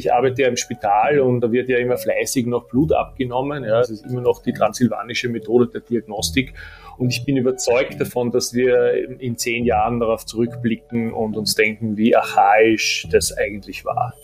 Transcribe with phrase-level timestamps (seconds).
[0.00, 3.64] Ich arbeite ja im Spital und da wird ja immer fleißig noch Blut abgenommen.
[3.64, 6.54] Ja, das ist immer noch die transsilvanische Methode der Diagnostik.
[6.96, 11.98] Und ich bin überzeugt davon, dass wir in zehn Jahren darauf zurückblicken und uns denken,
[11.98, 14.14] wie archaisch das eigentlich war.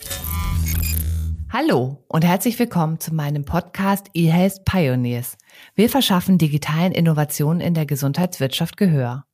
[1.53, 5.37] Hallo und herzlich willkommen zu meinem Podcast eHealth Pioneers.
[5.75, 9.25] Wir verschaffen digitalen Innovationen in der Gesundheitswirtschaft Gehör.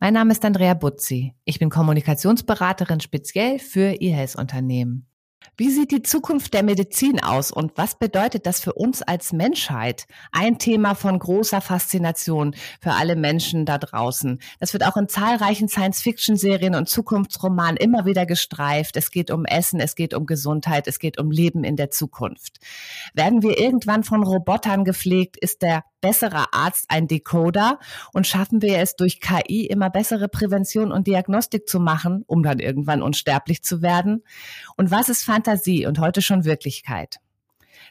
[0.00, 1.36] Mein Name ist Andrea Butzi.
[1.44, 5.06] Ich bin Kommunikationsberaterin speziell für eHealth-Unternehmen.
[5.56, 10.06] Wie sieht die Zukunft der Medizin aus und was bedeutet das für uns als Menschheit?
[10.32, 14.40] Ein Thema von großer Faszination für alle Menschen da draußen.
[14.60, 18.96] Das wird auch in zahlreichen Science-Fiction-Serien und Zukunftsromanen immer wieder gestreift.
[18.96, 22.58] Es geht um Essen, es geht um Gesundheit, es geht um Leben in der Zukunft.
[23.14, 25.36] Werden wir irgendwann von Robotern gepflegt?
[25.36, 27.78] Ist der bessere Arzt ein Decoder?
[28.12, 32.58] Und schaffen wir es durch KI immer bessere Prävention und Diagnostik zu machen, um dann
[32.58, 34.22] irgendwann unsterblich zu werden?
[34.76, 37.16] Und was ist Fantasie und heute schon Wirklichkeit?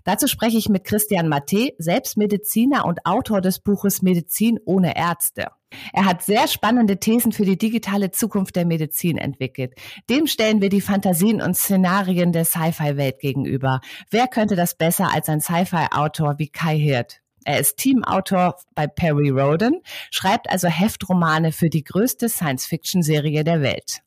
[0.03, 5.49] Dazu spreche ich mit Christian Matte, selbst Mediziner und Autor des Buches Medizin ohne Ärzte.
[5.93, 9.75] Er hat sehr spannende Thesen für die digitale Zukunft der Medizin entwickelt.
[10.09, 13.79] Dem stellen wir die Fantasien und Szenarien der Sci-Fi-Welt gegenüber.
[14.09, 17.21] Wer könnte das besser als ein Sci-Fi-Autor wie Kai Hirt?
[17.43, 24.01] Er ist Teamautor bei Perry Roden, schreibt also Heftromane für die größte Science-Fiction-Serie der Welt.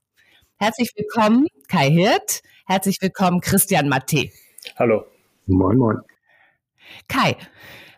[0.61, 2.43] Herzlich willkommen, Kai Hirt.
[2.69, 4.29] Herzlich willkommen, Christian Matte.
[4.77, 5.07] Hallo.
[5.47, 5.97] Moin, moin.
[7.09, 7.35] Kai,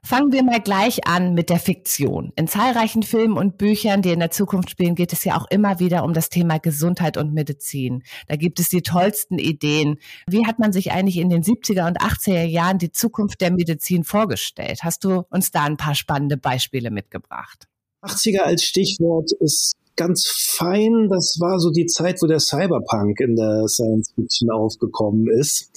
[0.02, 2.32] Fangen wir mal gleich an mit der Fiktion.
[2.36, 5.78] In zahlreichen Filmen und Büchern, die in der Zukunft spielen, geht es ja auch immer
[5.80, 8.02] wieder um das Thema Gesundheit und Medizin.
[8.28, 9.98] Da gibt es die tollsten Ideen.
[10.26, 14.04] Wie hat man sich eigentlich in den 70er und 80er Jahren die Zukunft der Medizin
[14.04, 14.84] vorgestellt?
[14.84, 17.66] Hast du uns da ein paar spannende Beispiele mitgebracht?
[18.02, 21.08] 80er als Stichwort ist ganz fein.
[21.08, 25.70] Das war so die Zeit, wo der Cyberpunk in der Science Fiction aufgekommen ist.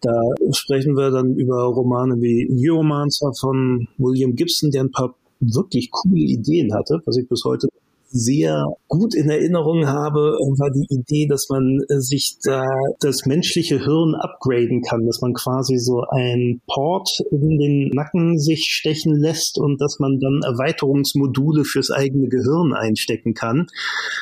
[0.00, 0.12] Da
[0.52, 6.20] sprechen wir dann über Romane wie Neuromancer von William Gibson, der ein paar wirklich coole
[6.20, 7.68] Ideen hatte, was ich bis heute
[8.12, 12.66] sehr gut in Erinnerung habe, war die Idee, dass man äh, sich da
[13.00, 18.66] das menschliche Hirn upgraden kann, dass man quasi so ein Port in den Nacken sich
[18.70, 23.66] stechen lässt und dass man dann Erweiterungsmodule fürs eigene Gehirn einstecken kann.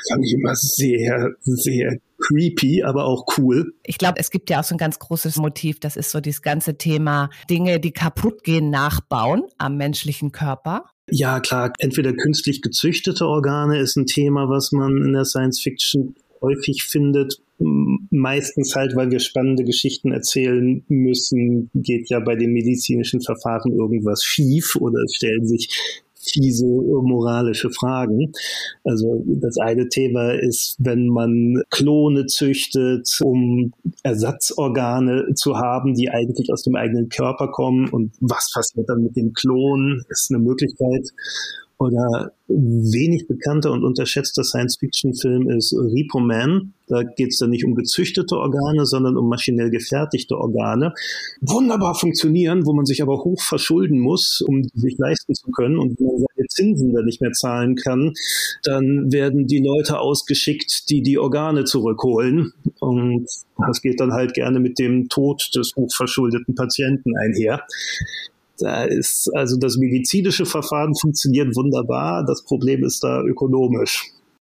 [0.09, 3.73] Fand ich immer sehr, sehr creepy, aber auch cool.
[3.83, 6.43] Ich glaube, es gibt ja auch so ein ganz großes Motiv, das ist so dieses
[6.43, 10.85] ganze Thema Dinge, die kaputt gehen, nachbauen am menschlichen Körper.
[11.11, 16.15] Ja, klar, entweder künstlich gezüchtete Organe ist ein Thema, was man in der Science Fiction
[16.41, 17.41] häufig findet.
[17.59, 24.25] Meistens halt, weil wir spannende Geschichten erzählen müssen, geht ja bei den medizinischen Verfahren irgendwas
[24.25, 25.69] schief oder es stellen sich
[26.21, 28.33] fiese moralische Fragen.
[28.85, 33.73] Also das eine Thema ist, wenn man Klone züchtet, um
[34.03, 39.17] Ersatzorgane zu haben, die eigentlich aus dem eigenen Körper kommen und was passiert dann mit
[39.17, 41.09] dem Klon, ist eine Möglichkeit.
[41.81, 46.75] Oder wenig bekannter und unterschätzter Science-Fiction-Film ist Repo Man.
[46.89, 50.93] Da geht es dann nicht um gezüchtete Organe, sondern um maschinell gefertigte Organe.
[51.41, 55.79] Wunderbar funktionieren, wo man sich aber hoch verschulden muss, um sich leisten zu können.
[55.79, 58.13] Und wenn man seine Zinsen dann nicht mehr zahlen kann,
[58.65, 62.53] dann werden die Leute ausgeschickt, die die Organe zurückholen.
[62.81, 63.27] Und
[63.57, 67.63] das geht dann halt gerne mit dem Tod des hochverschuldeten Patienten einher.
[68.61, 72.25] Da ist also das medizinische Verfahren funktioniert wunderbar.
[72.27, 74.13] Das Problem ist da ökonomisch.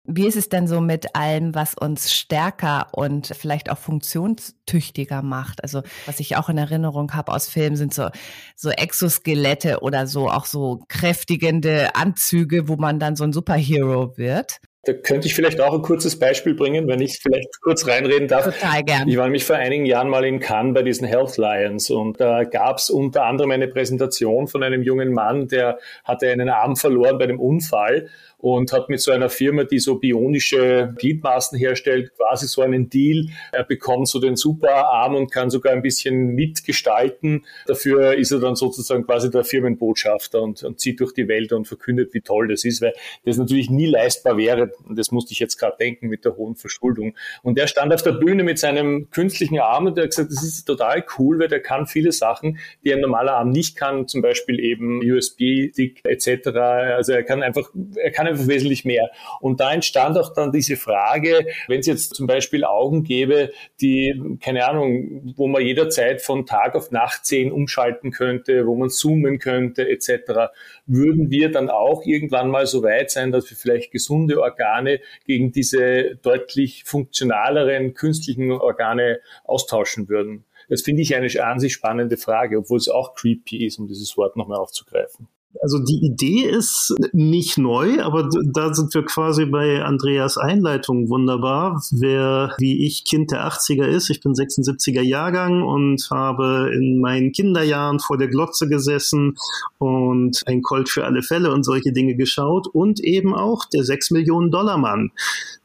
[0.04, 5.62] Wie ist es denn so mit allem, was uns stärker und vielleicht auch funktionstüchtiger macht?
[5.62, 8.08] Also was ich auch in Erinnerung habe aus Filmen sind so,
[8.56, 14.58] so Exoskelette oder so auch so kräftigende Anzüge, wo man dann so ein Superhero wird.
[14.84, 18.44] Da könnte ich vielleicht auch ein kurzes Beispiel bringen, wenn ich vielleicht kurz reinreden darf.
[18.44, 19.08] Total gern.
[19.08, 22.42] Ich war nämlich vor einigen Jahren mal in Cannes bei diesen Health Lions und da
[22.42, 27.18] gab es unter anderem eine Präsentation von einem jungen Mann, der hatte einen Arm verloren
[27.18, 28.08] bei einem Unfall
[28.42, 33.26] und hat mit so einer Firma, die so bionische Gliedmaßen herstellt, quasi so einen Deal.
[33.52, 37.46] Er bekommt so den Superarm und kann sogar ein bisschen mitgestalten.
[37.68, 41.68] Dafür ist er dann sozusagen quasi der Firmenbotschafter und, und zieht durch die Welt und
[41.68, 42.94] verkündet, wie toll das ist, weil
[43.24, 44.71] das natürlich nie leistbar wäre.
[44.86, 47.14] Und das musste ich jetzt gerade denken mit der hohen Verschuldung.
[47.42, 50.42] Und er stand auf der Bühne mit seinem künstlichen Arm und er hat gesagt, das
[50.42, 54.22] ist total cool, weil der kann viele Sachen, die ein normaler Arm nicht kann, zum
[54.22, 56.48] Beispiel eben USB-Stick etc.
[56.56, 59.10] Also er kann einfach, er kann einfach wesentlich mehr.
[59.40, 64.38] Und da entstand auch dann diese Frage, wenn es jetzt zum Beispiel Augen gäbe, die,
[64.40, 69.38] keine Ahnung, wo man jederzeit von Tag auf Nacht sehen, umschalten könnte, wo man zoomen
[69.38, 70.50] könnte, etc.,
[70.86, 75.52] würden wir dann auch irgendwann mal so weit sein, dass wir vielleicht gesunde Organe gegen
[75.52, 80.44] diese deutlich funktionaleren künstlichen Organe austauschen würden.
[80.68, 84.16] Das finde ich eine an sich spannende Frage, obwohl es auch creepy ist, um dieses
[84.16, 85.28] Wort nochmal aufzugreifen.
[85.60, 91.82] Also die Idee ist nicht neu, aber da sind wir quasi bei Andreas Einleitung wunderbar.
[91.90, 97.32] Wer wie ich Kind der 80er ist, ich bin 76er Jahrgang und habe in meinen
[97.32, 99.36] Kinderjahren vor der Glotze gesessen
[99.78, 104.10] und ein Colt für alle Fälle und solche Dinge geschaut und eben auch der 6
[104.12, 105.10] Millionen Dollar Mann.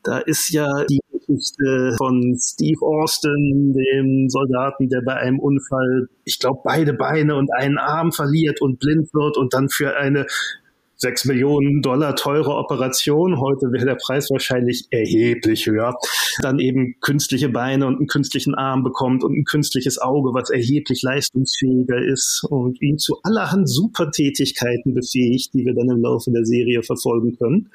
[0.04, 6.40] Da ist ja die Geschichte von Steve Austin, dem Soldaten, der bei einem Unfall, ich
[6.40, 10.26] glaube, beide Beine und einen Arm verliert und blind wird und dann für eine
[11.00, 15.94] 6 Millionen Dollar teure Operation, heute wäre der Preis wahrscheinlich erheblich höher,
[16.42, 21.04] dann eben künstliche Beine und einen künstlichen Arm bekommt und ein künstliches Auge, was erheblich
[21.04, 26.82] leistungsfähiger ist und ihn zu allerhand Supertätigkeiten befähigt, die wir dann im Laufe der Serie
[26.82, 27.70] verfolgen können.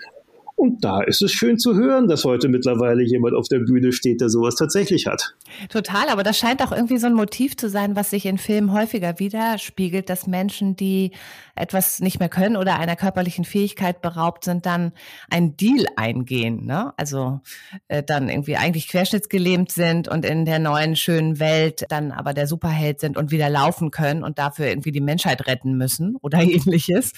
[0.63, 4.21] Und da ist es schön zu hören, dass heute mittlerweile jemand auf der Bühne steht,
[4.21, 5.35] der sowas tatsächlich hat.
[5.69, 8.73] Total, aber das scheint auch irgendwie so ein Motiv zu sein, was sich in Filmen
[8.73, 11.11] häufiger widerspiegelt, dass Menschen, die
[11.57, 14.93] etwas nicht mehr können oder einer körperlichen Fähigkeit beraubt sind, dann
[15.31, 16.65] einen Deal eingehen.
[16.65, 16.93] Ne?
[16.97, 17.41] Also
[17.89, 22.47] äh, dann irgendwie eigentlich querschnittsgelähmt sind und in der neuen schönen Welt dann aber der
[22.47, 27.13] Superheld sind und wieder laufen können und dafür irgendwie die Menschheit retten müssen oder ähnliches.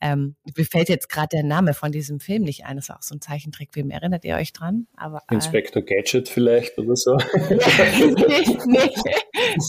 [0.00, 3.02] Ähm, mir fällt jetzt gerade der Name von diesem Film nicht ein das war auch
[3.02, 3.90] so ein Zeichentrickfilm.
[3.90, 4.86] Erinnert ihr euch dran?
[4.96, 7.16] Aber, äh, Inspector Gadget vielleicht oder so?
[7.48, 8.90] nee, nee.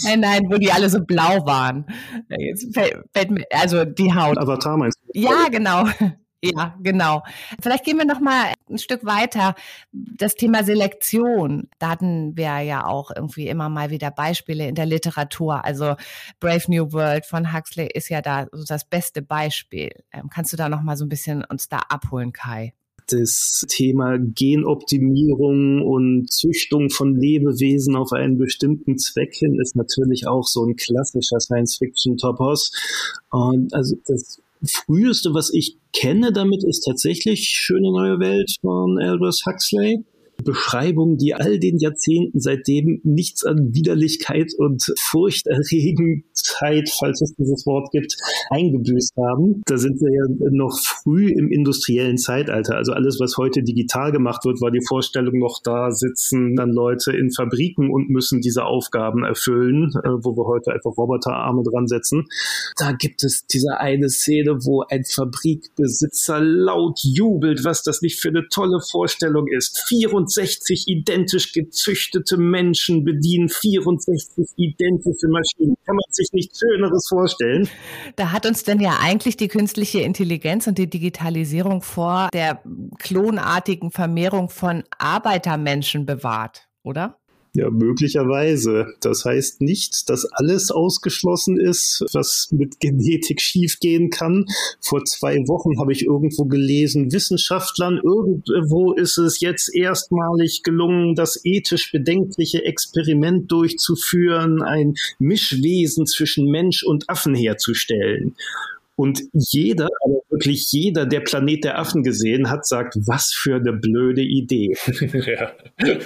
[0.03, 1.85] Nein, nein, wo die alle so blau waren.
[2.73, 4.37] Fällt, fällt mir, also die Haut.
[4.37, 5.19] Avatar meinst du?
[5.19, 5.85] Ja, genau.
[6.43, 7.23] Ja, genau.
[7.59, 9.55] Vielleicht gehen wir noch mal ein Stück weiter.
[9.91, 14.85] Das Thema Selektion, da hatten wir ja auch irgendwie immer mal wieder Beispiele in der
[14.85, 15.65] Literatur.
[15.65, 15.95] Also
[16.39, 19.89] Brave New World von Huxley ist ja da so das beste Beispiel.
[20.11, 22.73] Ähm, kannst du da noch mal so ein bisschen uns da abholen, Kai?
[23.07, 30.45] Das Thema Genoptimierung und Züchtung von Lebewesen auf einen bestimmten Zweck hin ist natürlich auch
[30.45, 32.71] so ein klassischer Science-Fiction-Topos.
[33.31, 39.45] Und also das früheste, was ich kenne damit, ist tatsächlich Schöne neue Welt von Aldous
[39.45, 40.03] Huxley.
[40.43, 47.91] Beschreibungen, die all den Jahrzehnten seitdem nichts an Widerlichkeit und Furchterregendheit, falls es dieses Wort
[47.91, 48.17] gibt,
[48.49, 49.61] eingebüßt haben.
[49.65, 52.75] Da sind wir ja noch früh im industriellen Zeitalter.
[52.75, 57.11] Also alles, was heute digital gemacht wird, war die Vorstellung noch, da sitzen dann Leute
[57.11, 62.25] in Fabriken und müssen diese Aufgaben erfüllen, äh, wo wir heute einfach Roboterarme dran setzen.
[62.77, 68.29] Da gibt es diese eine Szene, wo ein Fabrikbesitzer laut jubelt, was das nicht für
[68.29, 69.83] eine tolle Vorstellung ist.
[69.87, 75.75] 24 64 identisch gezüchtete Menschen bedienen 64 identische Maschinen.
[75.85, 77.69] Kann man sich nichts Schöneres vorstellen.
[78.15, 82.61] Da hat uns denn ja eigentlich die künstliche Intelligenz und die Digitalisierung vor der
[82.99, 87.19] klonartigen Vermehrung von Arbeitermenschen bewahrt, oder?
[87.55, 88.95] Ja, möglicherweise.
[88.99, 94.45] Das heißt nicht, dass alles ausgeschlossen ist, was mit Genetik schiefgehen kann.
[94.81, 101.39] Vor zwei Wochen habe ich irgendwo gelesen, Wissenschaftlern, irgendwo ist es jetzt erstmalig gelungen, das
[101.45, 108.35] ethisch bedenkliche Experiment durchzuführen, ein Mischwesen zwischen Mensch und Affen herzustellen.
[108.95, 113.73] Und jeder, aber wirklich jeder, der Planet der Affen gesehen hat, sagt, was für eine
[113.73, 114.75] blöde Idee.
[115.11, 115.51] ja,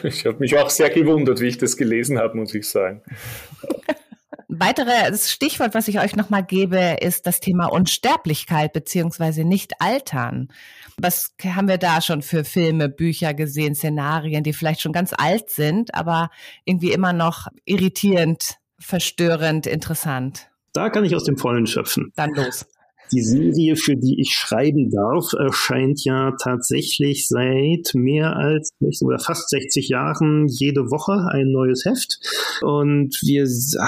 [0.03, 3.01] ich habe mich auch sehr gewundert, wie ich das gelesen habe, muss ich sagen.
[4.51, 10.47] Weiteres Stichwort, was ich euch nochmal gebe, ist das Thema Unsterblichkeit beziehungsweise Nicht-Altern.
[10.97, 15.51] Was haben wir da schon für Filme, Bücher gesehen, Szenarien, die vielleicht schon ganz alt
[15.51, 16.31] sind, aber
[16.65, 20.49] irgendwie immer noch irritierend, verstörend, interessant?
[20.73, 22.11] Da kann ich aus dem Vollen schöpfen.
[22.15, 22.65] Dann los.
[23.11, 28.69] Die Serie, für die ich schreiben darf, erscheint ja tatsächlich seit mehr als
[29.01, 32.19] oder fast 60 Jahren jede Woche ein neues Heft.
[32.61, 33.45] Und wir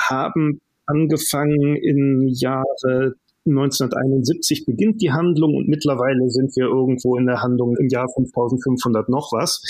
[0.09, 7.41] haben angefangen im Jahre 1971 beginnt die Handlung und mittlerweile sind wir irgendwo in der
[7.41, 9.61] Handlung im Jahr 5500 noch was.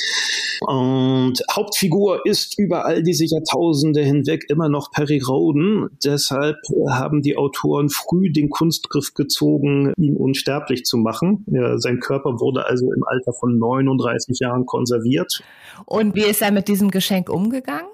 [0.62, 5.90] Und Hauptfigur ist über all diese Jahrtausende hinweg immer noch Perry Roden.
[6.04, 6.58] Deshalb
[6.90, 11.46] haben die Autoren früh den Kunstgriff gezogen, ihn unsterblich zu machen.
[11.48, 15.42] Ja, sein Körper wurde also im Alter von 39 Jahren konserviert.
[15.86, 17.90] Und wie ist er mit diesem Geschenk umgegangen?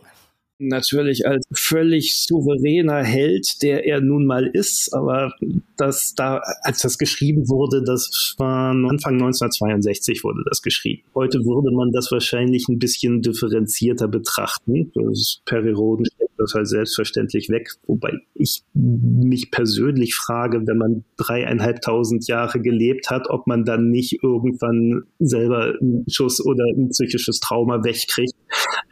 [0.59, 5.33] Natürlich als völlig souveräner Held, der er nun mal ist, aber
[5.77, 11.03] das da, als das geschrieben wurde, das war Anfang 1962 wurde das geschrieben.
[11.13, 14.91] Heute würde man das wahrscheinlich ein bisschen differenzierter betrachten.
[14.95, 21.03] Das Perry Roden stellt das halt selbstverständlich weg, wobei ich mich persönlich frage, wenn man
[21.17, 27.39] dreieinhalbtausend Jahre gelebt hat, ob man dann nicht irgendwann selber einen Schuss oder ein psychisches
[27.39, 28.33] Trauma wegkriegt.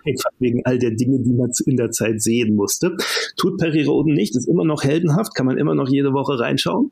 [0.05, 2.95] Einfach wegen all der Dinge, die man in der Zeit sehen musste.
[3.37, 6.91] Tut Perry Roden nicht, ist immer noch heldenhaft, kann man immer noch jede Woche reinschauen.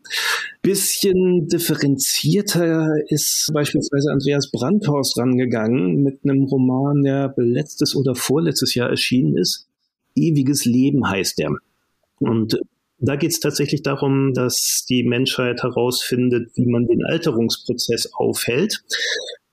[0.62, 8.90] Bisschen differenzierter ist beispielsweise Andreas Brandhorst rangegangen mit einem Roman, der letztes oder vorletztes Jahr
[8.90, 9.68] erschienen ist.
[10.16, 11.52] Ewiges Leben heißt der.
[12.20, 12.60] Und
[13.00, 18.84] da geht es tatsächlich darum, dass die Menschheit herausfindet, wie man den Alterungsprozess aufhält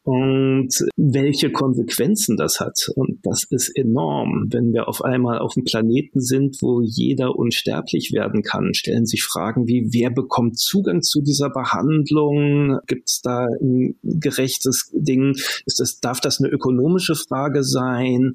[0.03, 2.89] und welche Konsequenzen das hat.
[2.95, 4.47] Und das ist enorm.
[4.51, 9.25] Wenn wir auf einmal auf einem Planeten sind, wo jeder unsterblich werden kann, stellen sich
[9.25, 12.79] Fragen wie, wer bekommt Zugang zu dieser Behandlung?
[12.87, 15.35] Gibt es da ein gerechtes Ding?
[15.67, 18.33] Ist das, darf das eine ökonomische Frage sein?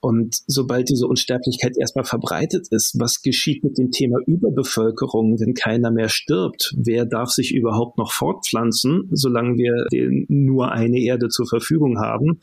[0.00, 5.90] Und sobald diese Unsterblichkeit erstmal verbreitet ist, was geschieht mit dem Thema Überbevölkerung, wenn keiner
[5.90, 6.74] mehr stirbt?
[6.76, 9.86] Wer darf sich überhaupt noch fortpflanzen, solange wir
[10.28, 12.40] nur eine Erde zur Verfügung haben?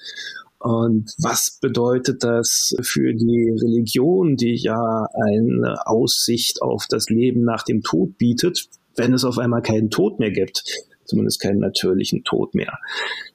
[0.59, 7.63] Und was bedeutet das für die Religion, die ja eine Aussicht auf das Leben nach
[7.63, 10.63] dem Tod bietet, wenn es auf einmal keinen Tod mehr gibt?
[11.05, 12.77] Zumindest keinen natürlichen Tod mehr.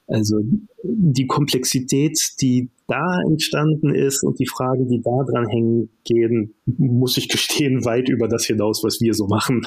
[0.06, 0.36] Also
[0.84, 7.16] die Komplexität, die da entstanden ist und die Fragen, die da dran hängen, gehen, muss
[7.16, 9.62] ich gestehen, weit über das hinaus, was wir so machen.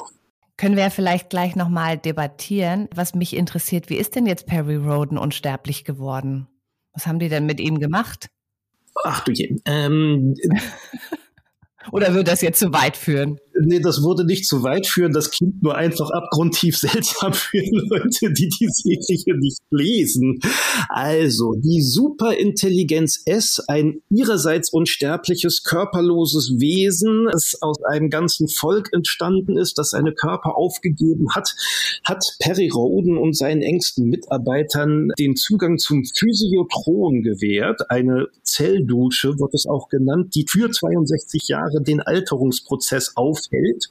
[0.60, 2.86] Können wir ja vielleicht gleich nochmal debattieren.
[2.94, 6.48] Was mich interessiert, wie ist denn jetzt Perry Roden unsterblich geworden?
[6.92, 8.28] Was haben die denn mit ihm gemacht?
[9.02, 9.56] Ach du je.
[9.64, 10.34] Ähm,
[11.92, 13.38] Oder würde das jetzt zu weit führen?
[13.58, 15.12] Nee, das würde nicht zu weit führen.
[15.12, 20.40] Das klingt nur einfach abgrundtief seltsam für Leute, die die Serie nicht lesen.
[20.88, 29.58] Also, die Superintelligenz S, ein ihrerseits unsterbliches, körperloses Wesen, das aus einem ganzen Volk entstanden
[29.58, 31.54] ist, das seine Körper aufgegeben hat,
[32.04, 37.90] hat Perry Roden und seinen engsten Mitarbeitern den Zugang zum Physiotron gewährt.
[37.90, 43.86] Eine Zelldusche wird es auch genannt, die für 62 Jahre den Alterungsprozess aufhält,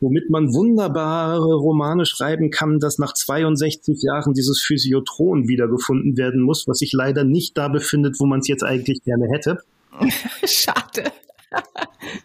[0.00, 6.66] womit man wunderbare Romane schreiben kann, dass nach 62 Jahren dieses Physiotron wiedergefunden werden muss,
[6.66, 9.58] was sich leider nicht da befindet, wo man es jetzt eigentlich gerne hätte.
[10.44, 11.12] Schade.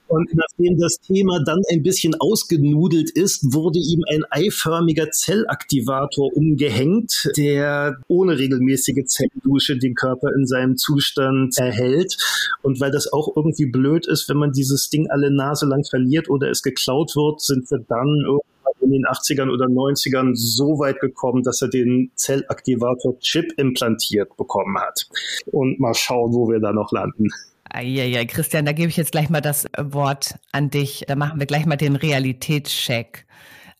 [0.08, 7.30] Und nachdem das Thema dann ein bisschen ausgenudelt ist, wurde ihm ein eiförmiger Zellaktivator umgehängt,
[7.36, 12.18] der ohne regelmäßige Zelldusche den Körper in seinem Zustand erhält.
[12.62, 16.30] Und weil das auch irgendwie blöd ist, wenn man dieses Ding alle Nase lang verliert
[16.30, 18.39] oder es geklaut wird, sind wir dann
[18.82, 25.08] in den 80ern oder 90ern so weit gekommen, dass er den Zellaktivator-Chip implantiert bekommen hat.
[25.51, 27.30] Und mal schauen, wo wir da noch landen.
[27.75, 31.06] Ja, ja, Christian, da gebe ich jetzt gleich mal das Wort an dich.
[31.08, 33.25] Da machen wir gleich mal den Realitätscheck.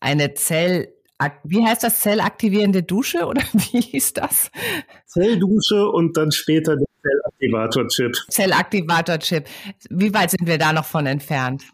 [0.00, 0.92] Eine Zell,
[1.44, 4.50] wie heißt das, zellaktivierende Dusche oder wie hieß das?
[5.06, 8.16] Zelldusche und dann später der Zellaktivator-Chip.
[8.28, 9.46] Zellaktivator-Chip.
[9.90, 11.64] Wie weit sind wir da noch von entfernt?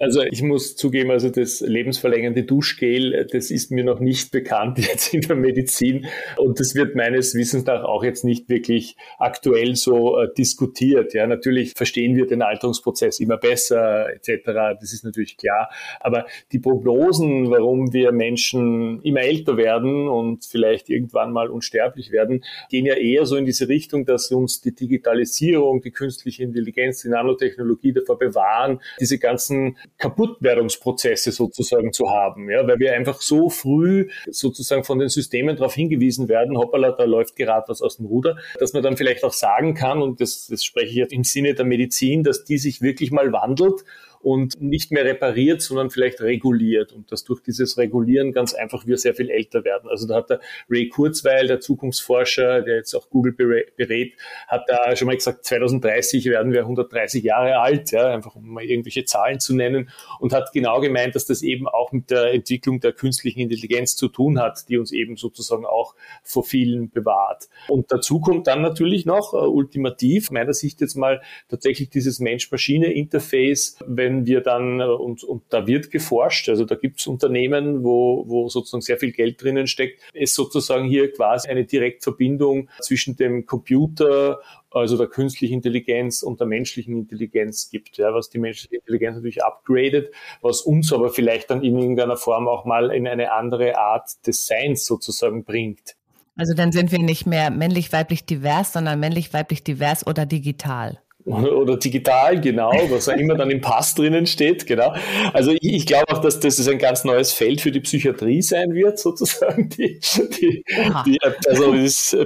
[0.00, 5.14] Also ich muss zugeben, also das lebensverlängernde Duschgel, das ist mir noch nicht bekannt jetzt
[5.14, 10.18] in der Medizin und das wird meines Wissens nach auch jetzt nicht wirklich aktuell so
[10.18, 11.14] äh, diskutiert.
[11.14, 14.78] Ja, natürlich verstehen wir den Alterungsprozess immer besser etc.
[14.80, 15.70] Das ist natürlich klar.
[16.00, 22.44] Aber die Prognosen, warum wir Menschen immer älter werden und vielleicht irgendwann mal unsterblich werden,
[22.70, 27.08] gehen ja eher so in diese Richtung, dass uns die Digitalisierung, die künstliche Intelligenz, die
[27.08, 34.08] Nanotechnologie davor bewahren, diese ganzen Kaputtwerdungsprozesse sozusagen zu haben, ja, weil wir einfach so früh
[34.30, 38.36] sozusagen von den Systemen darauf hingewiesen werden, hoppala, da läuft gerade was aus dem Ruder,
[38.58, 41.54] dass man dann vielleicht auch sagen kann, und das, das spreche ich jetzt im Sinne
[41.54, 43.84] der Medizin, dass die sich wirklich mal wandelt
[44.20, 48.96] und nicht mehr repariert, sondern vielleicht reguliert und dass durch dieses Regulieren ganz einfach wir
[48.96, 49.88] sehr viel älter werden.
[49.88, 54.14] Also da hat der Ray Kurzweil, der Zukunftsforscher, der jetzt auch Google berät,
[54.46, 58.64] hat da schon mal gesagt, 2030 werden wir 130 Jahre alt, ja, einfach um mal
[58.64, 62.80] irgendwelche Zahlen zu nennen und hat genau gemeint, dass das eben auch mit der Entwicklung
[62.80, 67.48] der künstlichen Intelligenz zu tun hat, die uns eben sozusagen auch vor vielen bewahrt.
[67.68, 73.78] Und dazu kommt dann natürlich noch uh, ultimativ, meiner Sicht jetzt mal tatsächlich dieses Mensch-Maschine-Interface,
[73.86, 77.84] wenn wenn wir dann, äh, und, und da wird geforscht, also da gibt es Unternehmen,
[77.84, 83.16] wo, wo sozusagen sehr viel Geld drinnen steckt, es sozusagen hier quasi eine Direktverbindung zwischen
[83.16, 88.76] dem Computer also der künstlichen Intelligenz und der menschlichen Intelligenz gibt, ja, was die menschliche
[88.76, 90.12] Intelligenz natürlich upgradet,
[90.42, 94.46] was uns aber vielleicht dann in irgendeiner Form auch mal in eine andere Art des
[94.46, 95.96] Seins sozusagen bringt.
[96.36, 101.00] Also dann sind wir nicht mehr männlich-weiblich divers, sondern männlich-weiblich divers oder digital.
[101.24, 104.94] Oder digital, genau, was auch immer dann im Pass drinnen steht, genau.
[105.32, 108.72] Also ich, ich glaube auch, dass das ein ganz neues Feld für die Psychiatrie sein
[108.72, 110.00] wird, sozusagen, die,
[110.40, 110.64] die,
[111.06, 111.18] die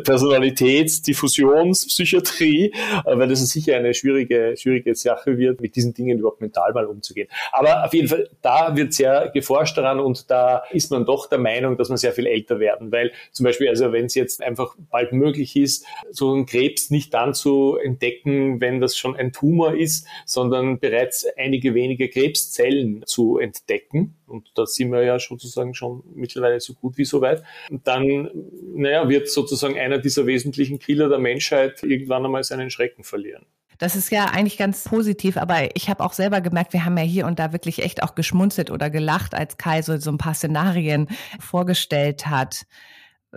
[0.01, 2.73] Personalitätsdiffusionspsychiatrie,
[3.05, 7.27] weil das sicher eine schwierige, schwierige Sache wird, mit diesen Dingen überhaupt mental mal umzugehen.
[7.53, 11.39] Aber auf jeden Fall, da wird sehr geforscht daran und da ist man doch der
[11.39, 14.75] Meinung, dass man sehr viel älter werden, weil zum Beispiel, also wenn es jetzt einfach
[14.91, 19.75] bald möglich ist, so einen Krebs nicht dann zu entdecken, wenn das schon ein Tumor
[19.75, 24.17] ist, sondern bereits einige wenige Krebszellen zu entdecken.
[24.27, 27.43] Und da sind wir ja sozusagen schon mittlerweile so gut wie so weit.
[27.71, 28.31] Und dann,
[28.75, 33.47] naja, wird sozusagen einer dieser wesentlichen Killer der Menschheit irgendwann einmal seinen Schrecken verlieren.
[33.79, 37.03] Das ist ja eigentlich ganz positiv, aber ich habe auch selber gemerkt, wir haben ja
[37.03, 40.35] hier und da wirklich echt auch geschmunzelt oder gelacht, als Kai so, so ein paar
[40.35, 41.09] Szenarien
[41.41, 42.67] vorgestellt hat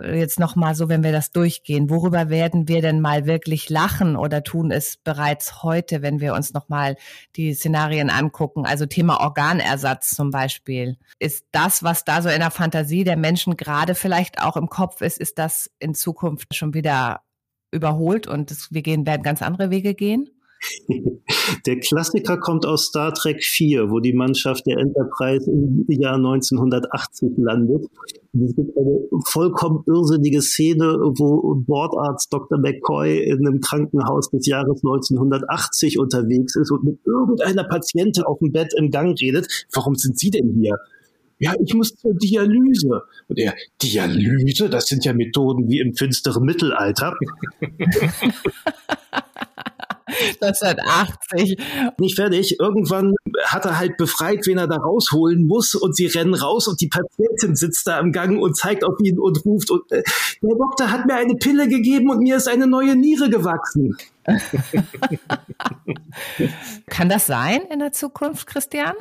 [0.02, 4.42] jetzt nochmal so, wenn wir das durchgehen, worüber werden wir denn mal wirklich lachen oder
[4.42, 6.96] tun es bereits heute, wenn wir uns nochmal
[7.36, 8.66] die Szenarien angucken?
[8.66, 10.98] Also Thema Organersatz zum Beispiel.
[11.18, 15.00] Ist das, was da so in der Fantasie der Menschen gerade vielleicht auch im Kopf
[15.00, 17.22] ist, ist das in Zukunft schon wieder
[17.70, 20.30] überholt und wir gehen, werden ganz andere Wege gehen?
[21.66, 27.32] Der Klassiker kommt aus Star Trek 4, wo die Mannschaft der Enterprise im Jahr 1980
[27.36, 27.86] landet.
[28.32, 32.58] Es gibt eine vollkommen irrsinnige Szene, wo Bordarzt Dr.
[32.58, 38.52] McCoy in einem Krankenhaus des Jahres 1980 unterwegs ist und mit irgendeiner Patientin auf dem
[38.52, 39.66] Bett im Gang redet.
[39.72, 40.76] Warum sind Sie denn hier?
[41.38, 43.02] ja, ich muss zur Dialyse.
[43.28, 47.12] Und er, Dialyse, das sind ja Methoden wie im finsteren Mittelalter.
[50.40, 51.58] 1980.
[51.98, 52.60] Nicht fertig.
[52.60, 56.80] Irgendwann hat er halt befreit, wen er da rausholen muss und sie rennen raus und
[56.80, 60.02] die Patientin sitzt da im Gang und zeigt auf ihn und ruft und äh,
[60.42, 63.96] der Doktor hat mir eine Pille gegeben und mir ist eine neue Niere gewachsen.
[66.86, 68.94] Kann das sein in der Zukunft, Christian?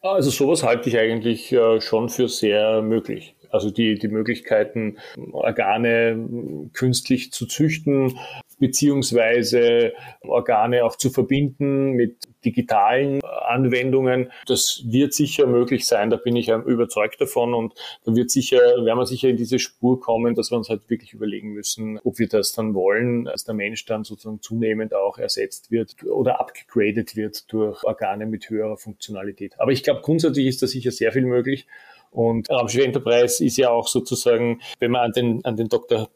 [0.00, 3.34] Also sowas halte ich eigentlich äh, schon für sehr möglich.
[3.50, 4.98] Also die, die Möglichkeiten,
[5.32, 8.18] Organe künstlich zu züchten,
[8.58, 14.30] beziehungsweise Organe auch zu verbinden mit digitalen Anwendungen.
[14.46, 18.98] Das wird sicher möglich sein, da bin ich überzeugt davon und da wird sicher, werden
[18.98, 22.28] wir sicher in diese Spur kommen, dass wir uns halt wirklich überlegen müssen, ob wir
[22.28, 27.52] das dann wollen, dass der Mensch dann sozusagen zunehmend auch ersetzt wird oder abgegradet wird
[27.52, 29.58] durch Organe mit höherer Funktionalität.
[29.58, 31.66] Aber ich glaube, grundsätzlich ist da sicher sehr viel möglich.
[32.10, 36.08] Und Raumschiff Enterprise ist ja auch sozusagen, wenn man an den, an den Dr.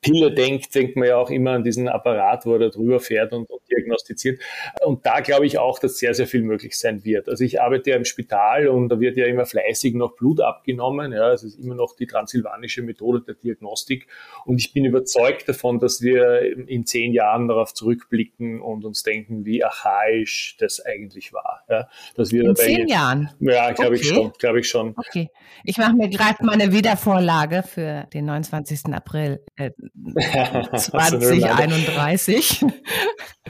[0.00, 3.32] Pille denkt, denkt man ja auch immer an diesen Apparat, wo er da drüber fährt
[3.32, 4.40] und, und diagnostiziert.
[4.84, 7.28] Und da glaube ich auch, dass sehr, sehr viel möglich sein wird.
[7.28, 11.12] Also ich arbeite ja im Spital und da wird ja immer fleißig noch Blut abgenommen.
[11.12, 14.06] Ja, es ist immer noch die transsilvanische Methode der Diagnostik.
[14.44, 19.44] Und ich bin überzeugt davon, dass wir in zehn Jahren darauf zurückblicken und uns denken,
[19.44, 21.64] wie archaisch das eigentlich war.
[21.68, 23.30] Ja, dass wir in zehn Jahren?
[23.40, 24.00] Ja, glaube okay.
[24.00, 24.32] ich schon.
[24.38, 24.94] Glaube ich schon.
[24.96, 25.30] Okay.
[25.64, 28.86] Ich mache mir gerade mal eine Wiedervorlage für den 29.
[28.94, 29.70] April äh,
[30.76, 32.64] 2031.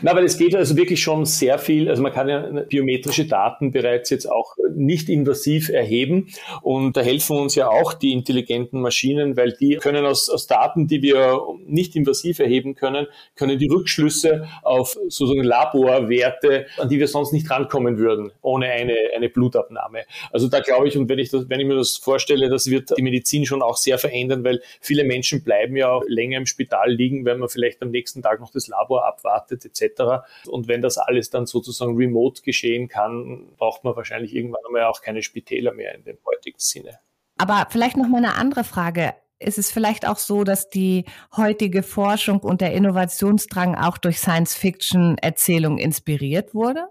[0.02, 1.88] Na, aber es geht also wirklich schon sehr viel.
[1.88, 6.28] Also man kann ja biometrische Daten bereits jetzt auch nicht invasiv erheben.
[6.62, 10.86] Und da helfen uns ja auch die intelligenten Maschinen, weil die können aus, aus Daten,
[10.86, 17.08] die wir nicht invasiv erheben können, können die Rückschlüsse auf sozusagen Laborwerte, an die wir
[17.08, 20.00] sonst nicht rankommen würden, ohne eine, eine Blutabnahme.
[20.32, 22.96] Also da glaube ich, und wenn ich das, wenn ich mir das vorstelle, das wird
[22.96, 27.24] die Medizin schon auch sehr verändern, weil viele Menschen bleiben ja länger im Spital liegen,
[27.24, 30.24] wenn man vielleicht am nächsten Tag noch das Labor abwartet etc.
[30.46, 35.00] Und wenn das alles dann sozusagen remote geschehen kann, braucht man wahrscheinlich irgendwann einmal auch
[35.00, 36.98] keine Spitäler mehr in dem heutigen Sinne.
[37.38, 39.14] Aber vielleicht noch mal eine andere Frage.
[39.38, 45.78] Ist es vielleicht auch so, dass die heutige Forschung und der Innovationsdrang auch durch Science-Fiction-Erzählungen
[45.78, 46.88] inspiriert wurde?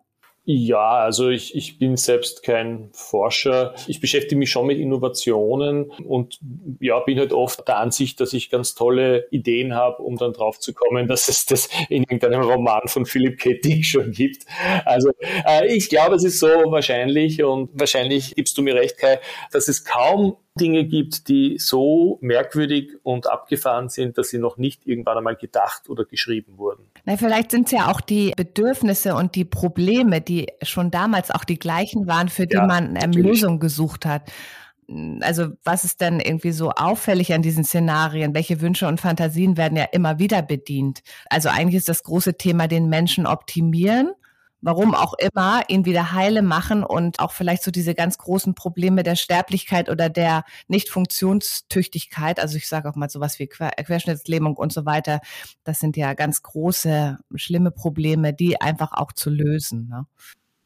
[0.51, 3.75] Ja, also ich, ich bin selbst kein Forscher.
[3.85, 6.39] Ich beschäftige mich schon mit Innovationen und
[6.79, 10.59] ja, bin halt oft der Ansicht, dass ich ganz tolle Ideen habe, um dann drauf
[10.59, 13.59] zu kommen, dass es das in irgendeinem Roman von Philip K.
[13.59, 14.47] Dick schon gibt.
[14.85, 15.11] Also
[15.45, 19.19] äh, ich glaube, es ist so wahrscheinlich und wahrscheinlich gibst du mir recht, Kai,
[19.51, 24.85] dass es kaum Dinge gibt, die so merkwürdig und abgefahren sind, dass sie noch nicht
[24.85, 26.83] irgendwann einmal gedacht oder geschrieben wurden.
[27.05, 31.43] Na, vielleicht sind es ja auch die Bedürfnisse und die Probleme, die schon damals auch
[31.43, 34.31] die gleichen waren, für die ja, man ähm, Lösung gesucht hat.
[35.21, 38.33] Also was ist denn irgendwie so auffällig an diesen Szenarien?
[38.33, 41.01] Welche Wünsche und Fantasien werden ja immer wieder bedient?
[41.29, 44.11] Also eigentlich ist das große Thema den Menschen optimieren
[44.61, 49.03] warum auch immer, ihn wieder heile machen und auch vielleicht so diese ganz großen Probleme
[49.03, 54.85] der Sterblichkeit oder der Nicht-Funktionstüchtigkeit, also ich sage auch mal sowas wie Querschnittslähmung und so
[54.85, 55.21] weiter,
[55.63, 59.87] das sind ja ganz große, schlimme Probleme, die einfach auch zu lösen.
[59.87, 60.05] Ne?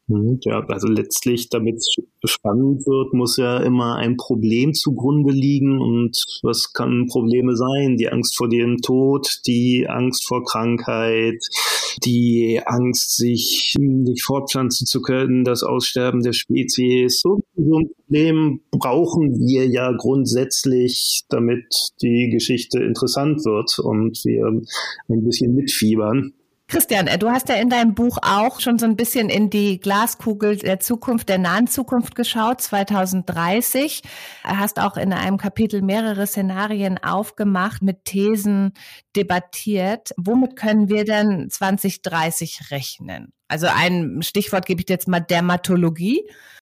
[0.07, 5.79] Mhm, ja, also letztlich, damit es spannend wird, muss ja immer ein Problem zugrunde liegen.
[5.79, 7.95] Und was kann Probleme sein?
[7.95, 11.37] Die Angst vor dem Tod, die Angst vor Krankheit,
[12.03, 17.21] die Angst, sich nicht fortpflanzen zu können, das Aussterben der Spezies.
[17.21, 21.63] So ein Problem brauchen wir ja grundsätzlich, damit
[22.01, 26.33] die Geschichte interessant wird und wir ein bisschen mitfiebern.
[26.73, 30.57] Christian, du hast ja in deinem Buch auch schon so ein bisschen in die Glaskugel
[30.57, 34.01] der Zukunft, der nahen Zukunft geschaut, 2030.
[34.43, 38.73] Hast auch in einem Kapitel mehrere Szenarien aufgemacht, mit Thesen
[39.15, 40.15] debattiert.
[40.17, 43.33] Womit können wir denn 2030 rechnen?
[43.47, 46.27] Also ein Stichwort gebe ich jetzt mal Dermatologie.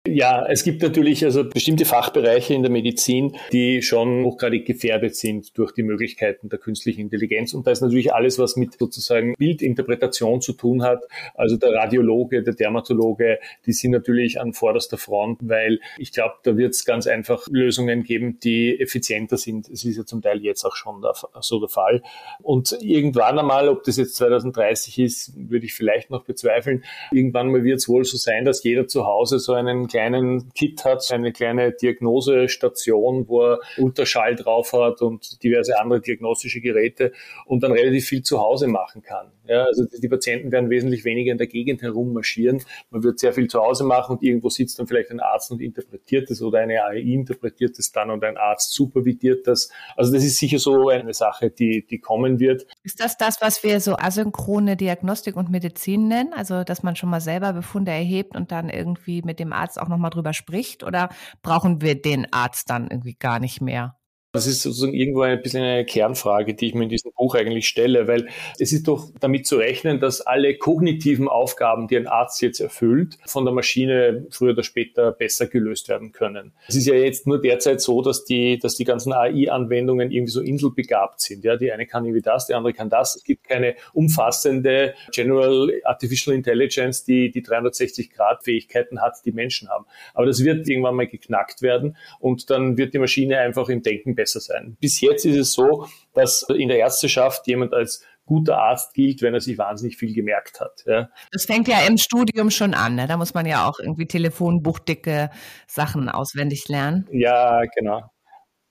[0.08, 5.56] Ja, es gibt natürlich also bestimmte Fachbereiche in der Medizin, die schon hochgradig gefährdet sind
[5.58, 7.54] durch die Möglichkeiten der künstlichen Intelligenz.
[7.54, 11.02] Und da ist natürlich alles, was mit sozusagen Bildinterpretation zu tun hat.
[11.34, 16.56] Also der Radiologe, der Dermatologe, die sind natürlich an vorderster Front, weil ich glaube, da
[16.56, 19.68] wird es ganz einfach Lösungen geben, die effizienter sind.
[19.68, 21.04] Es ist ja zum Teil jetzt auch schon
[21.40, 22.02] so der Fall.
[22.42, 26.84] Und irgendwann einmal, ob das jetzt 2030 ist, würde ich vielleicht noch bezweifeln.
[27.10, 30.84] Irgendwann mal wird es wohl so sein, dass jeder zu Hause so einen kleinen Kit
[30.84, 37.12] hat, eine kleine Diagnosestation, wo er Ultraschall drauf hat und diverse andere diagnostische Geräte
[37.46, 39.32] und dann relativ viel zu Hause machen kann.
[39.48, 42.62] Ja, also die Patienten werden wesentlich weniger in der Gegend herummarschieren.
[42.90, 45.62] Man wird sehr viel zu Hause machen und irgendwo sitzt dann vielleicht ein Arzt und
[45.62, 49.70] interpretiert es oder eine AI interpretiert es dann und ein Arzt supervidiert das.
[49.96, 52.66] Also das ist sicher so eine Sache, die, die kommen wird.
[52.82, 56.32] Ist das das, was wir so asynchrone Diagnostik und Medizin nennen?
[56.34, 59.85] Also dass man schon mal selber Befunde erhebt und dann irgendwie mit dem Arzt auch
[59.88, 60.82] nochmal drüber spricht?
[60.82, 61.08] Oder
[61.42, 63.96] brauchen wir den Arzt dann irgendwie gar nicht mehr?
[64.36, 67.66] Das ist sozusagen irgendwo ein bisschen eine Kernfrage, die ich mir in diesem Buch eigentlich
[67.66, 72.42] stelle, weil es ist doch damit zu rechnen, dass alle kognitiven Aufgaben, die ein Arzt
[72.42, 76.52] jetzt erfüllt, von der Maschine früher oder später besser gelöst werden können.
[76.68, 80.42] Es ist ja jetzt nur derzeit so, dass die, dass die ganzen AI-Anwendungen irgendwie so
[80.42, 81.42] inselbegabt sind.
[81.42, 83.16] Ja, die eine kann irgendwie das, die andere kann das.
[83.16, 89.86] Es gibt keine umfassende General Artificial Intelligence, die die 360-Grad-Fähigkeiten hat, die Menschen haben.
[90.12, 94.14] Aber das wird irgendwann mal geknackt werden und dann wird die Maschine einfach im Denken
[94.14, 94.76] besser besser sein.
[94.80, 99.34] Bis jetzt ist es so, dass in der Ärzteschaft jemand als guter Arzt gilt, wenn
[99.34, 100.82] er sich wahnsinnig viel gemerkt hat.
[100.84, 101.08] Ja.
[101.30, 102.96] Das fängt ja im Studium schon an.
[102.96, 103.06] Ne?
[103.06, 105.30] Da muss man ja auch irgendwie telefonbuchdicke
[105.68, 107.06] Sachen auswendig lernen.
[107.12, 108.10] Ja, genau.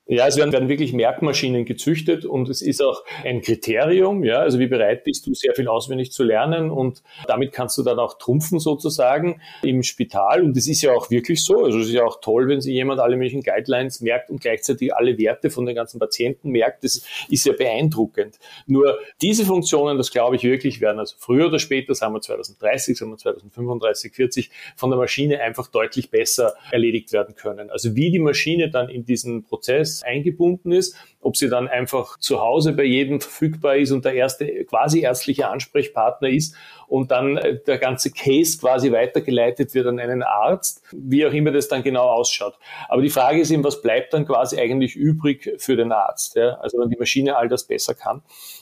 [0.07, 4.59] Ja, es werden, werden wirklich Merkmaschinen gezüchtet und es ist auch ein Kriterium, ja, also
[4.59, 8.19] wie bereit bist du, sehr viel auswendig zu lernen und damit kannst du dann auch
[8.19, 12.03] trumpfen sozusagen im Spital und es ist ja auch wirklich so, also es ist ja
[12.03, 15.73] auch toll, wenn sich jemand alle möglichen Guidelines merkt und gleichzeitig alle Werte von den
[15.73, 18.37] ganzen Patienten merkt, das ist ja beeindruckend.
[18.67, 22.95] Nur diese Funktionen, das glaube ich wirklich, werden also früher oder später, sagen wir 2030,
[22.95, 27.71] sagen wir 2035, 40, von der Maschine einfach deutlich besser erledigt werden können.
[27.71, 32.39] Also wie die Maschine dann in diesen Prozess eingebunden ist, ob sie dann einfach zu
[32.39, 36.55] Hause bei jedem verfügbar ist und der erste quasi ärztliche Ansprechpartner ist
[36.87, 41.51] und dann äh, der ganze Case quasi weitergeleitet wird an einen Arzt, wie auch immer
[41.51, 42.53] das dann genau ausschaut.
[42.89, 46.35] Aber die Frage ist eben, was bleibt dann quasi eigentlich übrig für den Arzt?
[46.35, 46.57] Ja?
[46.61, 48.21] Also wenn die Maschine all das besser kann.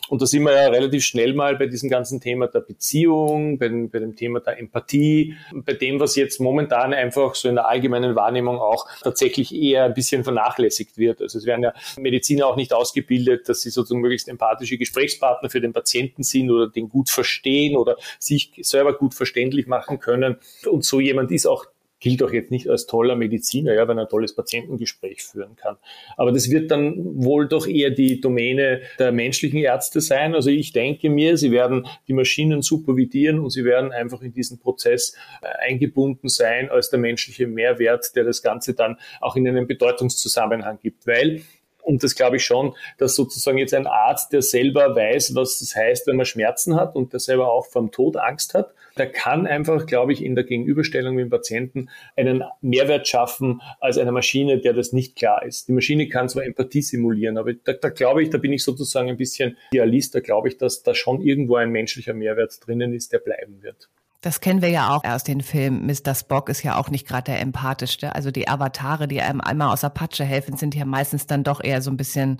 [0.09, 3.69] Und da sind wir ja relativ schnell mal bei diesem ganzen Thema der Beziehung, bei
[3.87, 8.15] bei dem Thema der Empathie, bei dem, was jetzt momentan einfach so in der allgemeinen
[8.15, 11.21] Wahrnehmung auch tatsächlich eher ein bisschen vernachlässigt wird.
[11.23, 15.62] Also es werden ja Mediziner auch nicht ausgebildet, dass sie sozusagen möglichst empathische Gesprächspartner für
[15.62, 20.38] den Patienten sind oder den gut verstehen oder sich selber gut verständlich machen können.
[20.65, 21.65] Und so jemand ist auch
[22.03, 25.77] gilt auch jetzt nicht als toller Mediziner, ja, wenn er ein tolles Patientengespräch führen kann.
[26.17, 30.35] Aber das wird dann wohl doch eher die Domäne der menschlichen Ärzte sein.
[30.35, 34.59] Also ich denke mir, sie werden die Maschinen supervidieren und sie werden einfach in diesen
[34.59, 39.65] Prozess äh, eingebunden sein als der menschliche Mehrwert, der das Ganze dann auch in einen
[39.65, 41.07] Bedeutungszusammenhang gibt.
[41.07, 41.41] Weil
[41.83, 45.75] und das glaube ich schon, dass sozusagen jetzt ein Arzt, der selber weiß, was das
[45.75, 49.47] heißt, wenn man Schmerzen hat und der selber auch vom Tod Angst hat, der kann
[49.47, 54.59] einfach, glaube ich, in der Gegenüberstellung mit dem Patienten einen Mehrwert schaffen als eine Maschine,
[54.59, 55.67] der das nicht klar ist.
[55.67, 59.09] Die Maschine kann zwar Empathie simulieren, aber da, da glaube ich, da bin ich sozusagen
[59.09, 63.13] ein bisschen Idealist, da glaube ich, dass da schon irgendwo ein menschlicher Mehrwert drinnen ist,
[63.13, 63.89] der bleiben wird.
[64.23, 65.86] Das kennen wir ja auch aus den Filmen.
[65.86, 66.15] Mr.
[66.15, 68.15] Spock ist ja auch nicht gerade der empathischste.
[68.15, 71.81] Also die Avatare, die einem einmal aus Apache helfen, sind ja meistens dann doch eher
[71.81, 72.39] so ein bisschen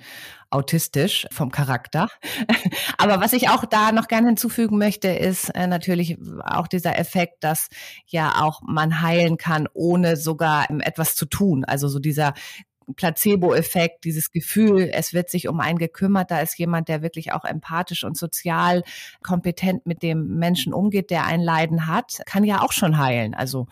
[0.50, 2.08] autistisch vom Charakter.
[2.98, 7.44] Aber was ich auch da noch gerne hinzufügen möchte, ist äh, natürlich auch dieser Effekt,
[7.44, 7.68] dass
[8.06, 11.66] ja auch man heilen kann, ohne sogar etwas zu tun.
[11.66, 12.34] Also so dieser
[12.96, 17.46] Placebo-Effekt, dieses Gefühl, es wird sich um einen gekümmert, da ist jemand, der wirklich auch
[17.46, 18.84] empathisch und sozial
[19.22, 23.34] kompetent mit dem Menschen umgeht, der ein Leiden hat, kann ja auch schon heilen.
[23.34, 23.68] Also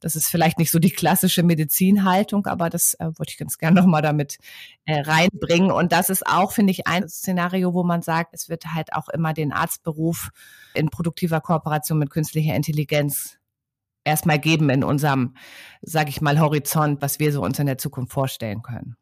[0.00, 3.80] das ist vielleicht nicht so die klassische Medizinhaltung, aber das äh, wollte ich ganz gerne
[3.80, 4.36] nochmal damit
[4.84, 5.70] äh, reinbringen.
[5.70, 9.08] Und das ist auch, finde ich, ein Szenario, wo man sagt, es wird halt auch
[9.08, 10.30] immer den Arztberuf
[10.74, 13.38] in produktiver Kooperation mit künstlicher Intelligenz
[14.04, 15.34] erstmal geben in unserem,
[15.82, 18.96] sage ich mal, Horizont, was wir so uns in der Zukunft vorstellen können.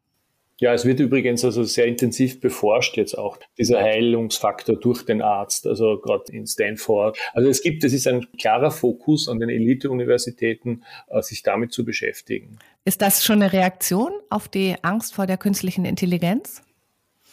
[0.59, 5.67] Ja, es wird übrigens also sehr intensiv beforscht jetzt auch dieser Heilungsfaktor durch den Arzt,
[5.67, 7.17] also gerade in Stanford.
[7.33, 11.83] Also es gibt, es ist ein klarer Fokus an den Elite-Universitäten, äh, sich damit zu
[11.83, 12.59] beschäftigen.
[12.85, 16.61] Ist das schon eine Reaktion auf die Angst vor der künstlichen Intelligenz?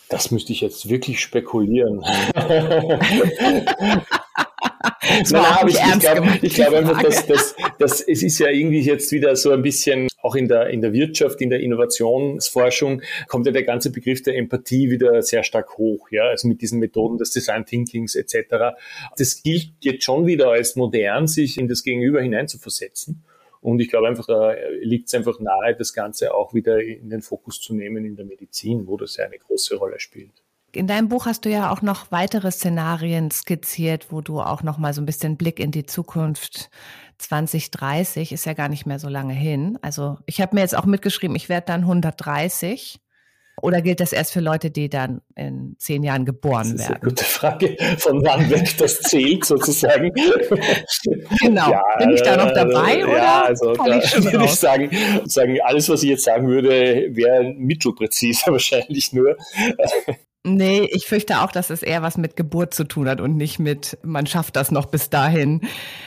[0.09, 2.03] Das müsste ich jetzt wirklich spekulieren.
[5.21, 8.81] Das Nein, aber ich, ich glaube glaub einfach, dass, dass, dass es ist ja irgendwie
[8.81, 13.47] jetzt wieder so ein bisschen, auch in der, in der Wirtschaft, in der Innovationsforschung, kommt
[13.47, 17.19] ja der ganze Begriff der Empathie wieder sehr stark hoch, ja, also mit diesen Methoden
[17.19, 18.77] des Design Thinkings etc.
[19.17, 23.23] Das gilt jetzt schon wieder als modern, sich in das Gegenüber hineinzuversetzen.
[23.61, 27.21] Und ich glaube einfach, da liegt es einfach nahe, das Ganze auch wieder in den
[27.21, 30.43] Fokus zu nehmen in der Medizin, wo das ja eine große Rolle spielt.
[30.73, 34.79] In deinem Buch hast du ja auch noch weitere Szenarien skizziert, wo du auch noch
[34.79, 36.71] mal so ein bisschen Blick in die Zukunft
[37.19, 39.79] 2030 ist ja gar nicht mehr so lange hin.
[39.83, 43.01] Also ich habe mir jetzt auch mitgeschrieben, ich werde dann 130.
[43.63, 47.03] Oder gilt das erst für Leute, die dann in zehn Jahren geboren das ist werden?
[47.03, 50.11] Eine gute Frage, von wann weg das zählt sozusagen.
[51.41, 51.71] genau.
[51.71, 54.91] Ja, Bin ich da noch dabei oder ja, also da ich würde ich sagen,
[55.27, 59.37] sagen, alles, was ich jetzt sagen würde, wäre mittelpräziser wahrscheinlich nur.
[60.43, 63.59] Nee, ich fürchte auch, dass es eher was mit Geburt zu tun hat und nicht
[63.59, 65.61] mit, man schafft das noch bis dahin.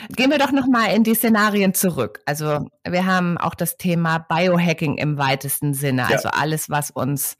[0.10, 2.20] Gehen wir doch nochmal in die Szenarien zurück.
[2.26, 6.34] Also wir haben auch das Thema Biohacking im weitesten Sinne, also ja.
[6.34, 7.38] alles, was uns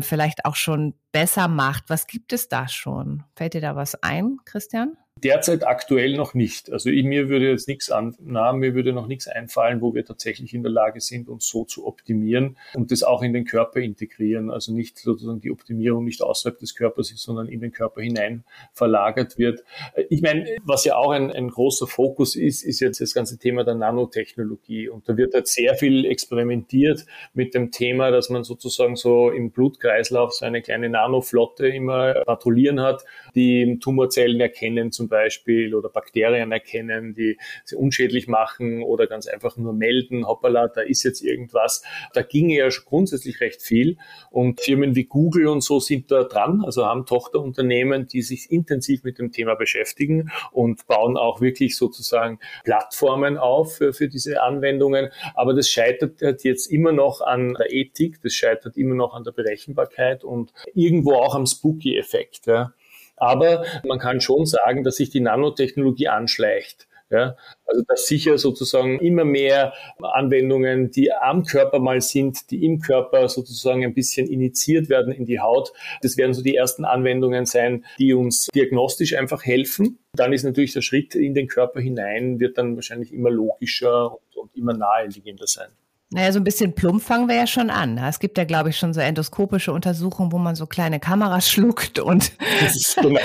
[0.00, 1.84] vielleicht auch schon besser macht.
[1.88, 3.24] Was gibt es da schon?
[3.34, 4.96] Fällt dir da was ein, Christian?
[5.22, 6.70] Derzeit aktuell noch nicht.
[6.70, 10.04] Also ich, mir würde jetzt nichts an, na, mir würde noch nichts einfallen, wo wir
[10.04, 13.80] tatsächlich in der Lage sind, uns so zu optimieren und das auch in den Körper
[13.80, 14.50] integrieren.
[14.50, 18.44] Also nicht sozusagen die Optimierung nicht außerhalb des Körpers ist, sondern in den Körper hinein
[18.74, 19.64] verlagert wird.
[20.10, 23.64] Ich meine, was ja auch ein, ein großer Fokus ist, ist jetzt das ganze Thema
[23.64, 24.90] der Nanotechnologie.
[24.90, 29.50] Und da wird halt sehr viel experimentiert mit dem Thema, dass man sozusagen so im
[29.50, 33.02] Blutkreislauf so eine kleine Nanoflotte immer patrouillieren hat,
[33.34, 39.28] die Tumorzellen erkennen zum zum Beispiel oder Bakterien erkennen, die sie unschädlich machen oder ganz
[39.28, 41.84] einfach nur melden, hoppala, da ist jetzt irgendwas.
[42.12, 43.98] Da ginge ja schon grundsätzlich recht viel
[44.30, 49.04] und Firmen wie Google und so sind da dran, also haben Tochterunternehmen, die sich intensiv
[49.04, 55.10] mit dem Thema beschäftigen und bauen auch wirklich sozusagen Plattformen auf für, für diese Anwendungen.
[55.34, 59.32] Aber das scheitert jetzt immer noch an der Ethik, das scheitert immer noch an der
[59.32, 62.46] Berechenbarkeit und irgendwo auch am Spooky-Effekt.
[62.46, 62.72] Ja.
[63.16, 66.86] Aber man kann schon sagen, dass sich die Nanotechnologie anschleicht.
[67.08, 72.80] Ja, also dass sicher sozusagen immer mehr Anwendungen, die am Körper mal sind, die im
[72.80, 75.72] Körper sozusagen ein bisschen initiiert werden in die Haut.
[76.02, 80.00] Das werden so die ersten Anwendungen sein, die uns diagnostisch einfach helfen.
[80.14, 84.36] Dann ist natürlich der Schritt in den Körper hinein, wird dann wahrscheinlich immer logischer und,
[84.36, 85.68] und immer naheliegender sein.
[86.10, 87.98] Naja, so ein bisschen plump fangen wir ja schon an.
[87.98, 91.98] Es gibt ja, glaube ich, schon so endoskopische Untersuchungen, wo man so kleine Kameras schluckt
[91.98, 92.30] und.
[92.60, 93.18] Das ist genau.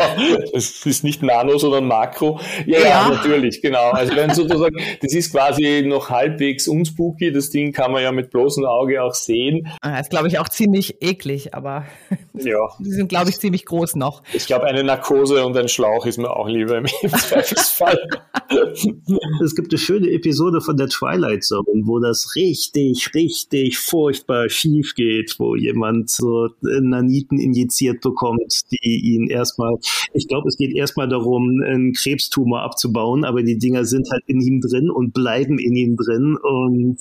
[0.52, 2.40] Das ist nicht Nano, sondern Makro.
[2.66, 3.92] Ja, ja, ja, natürlich, genau.
[3.92, 7.32] Also wenn sozusagen, das ist quasi noch halbwegs unspooky.
[7.32, 9.70] Das Ding kann man ja mit bloßem Auge auch sehen.
[9.84, 11.86] Das ah, ist, glaube ich, auch ziemlich eklig, aber
[12.34, 12.58] ja.
[12.80, 14.24] die sind, glaube ich, ziemlich groß noch.
[14.34, 18.10] Ich glaube, eine Narkose und ein Schlauch ist mir auch lieber im Zweifelsfall.
[19.44, 24.50] es gibt eine schöne Episode von der Twilight Zone, wo das richtig richtig, richtig furchtbar
[24.50, 29.74] schief geht, wo jemand so Naniten injiziert bekommt, die ihn erstmal,
[30.14, 34.42] ich glaube, es geht erstmal darum, einen Krebstumor abzubauen, aber die Dinger sind halt in
[34.42, 37.00] ihm drin und bleiben in ihm drin und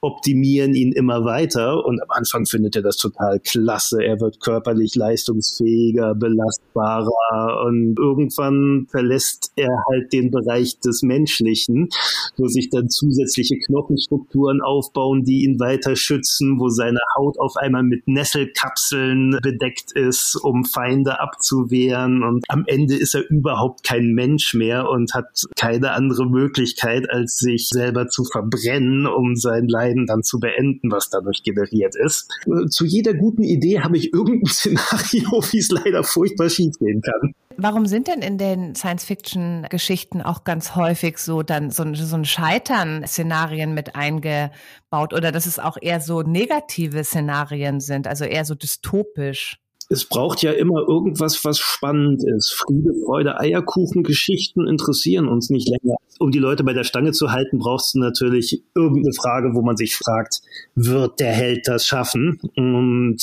[0.00, 1.84] optimieren ihn immer weiter.
[1.84, 4.02] Und am Anfang findet er das total klasse.
[4.02, 11.88] Er wird körperlich leistungsfähiger, belastbarer und irgendwann verlässt er halt den Bereich des Menschlichen,
[12.36, 14.60] wo sich dann zusätzliche Knochenstrukturen
[14.94, 20.64] aufbauen, die ihn weiter schützen, wo seine Haut auf einmal mit Nesselkapseln bedeckt ist, um
[20.64, 22.22] Feinde abzuwehren.
[22.22, 27.36] Und am Ende ist er überhaupt kein Mensch mehr und hat keine andere Möglichkeit, als
[27.36, 32.30] sich selber zu verbrennen, um sein Leiden dann zu beenden, was dadurch generiert ist.
[32.70, 37.34] Zu jeder guten Idee habe ich irgendein Szenario, wie es leider furchtbar schief gehen kann.
[37.56, 43.74] Warum sind denn in den Science-Fiction-Geschichten auch ganz häufig so dann so, so ein Scheitern-Szenarien
[43.74, 49.63] mit eingebaut oder dass es auch eher so negative Szenarien sind, also eher so dystopisch?
[49.94, 52.52] Es braucht ja immer irgendwas, was spannend ist.
[52.52, 55.94] Friede, Freude, Eierkuchen, Geschichten interessieren uns nicht länger.
[56.18, 59.76] Um die Leute bei der Stange zu halten, brauchst du natürlich irgendeine Frage, wo man
[59.76, 60.40] sich fragt,
[60.74, 62.40] wird der Held das schaffen?
[62.56, 63.18] Und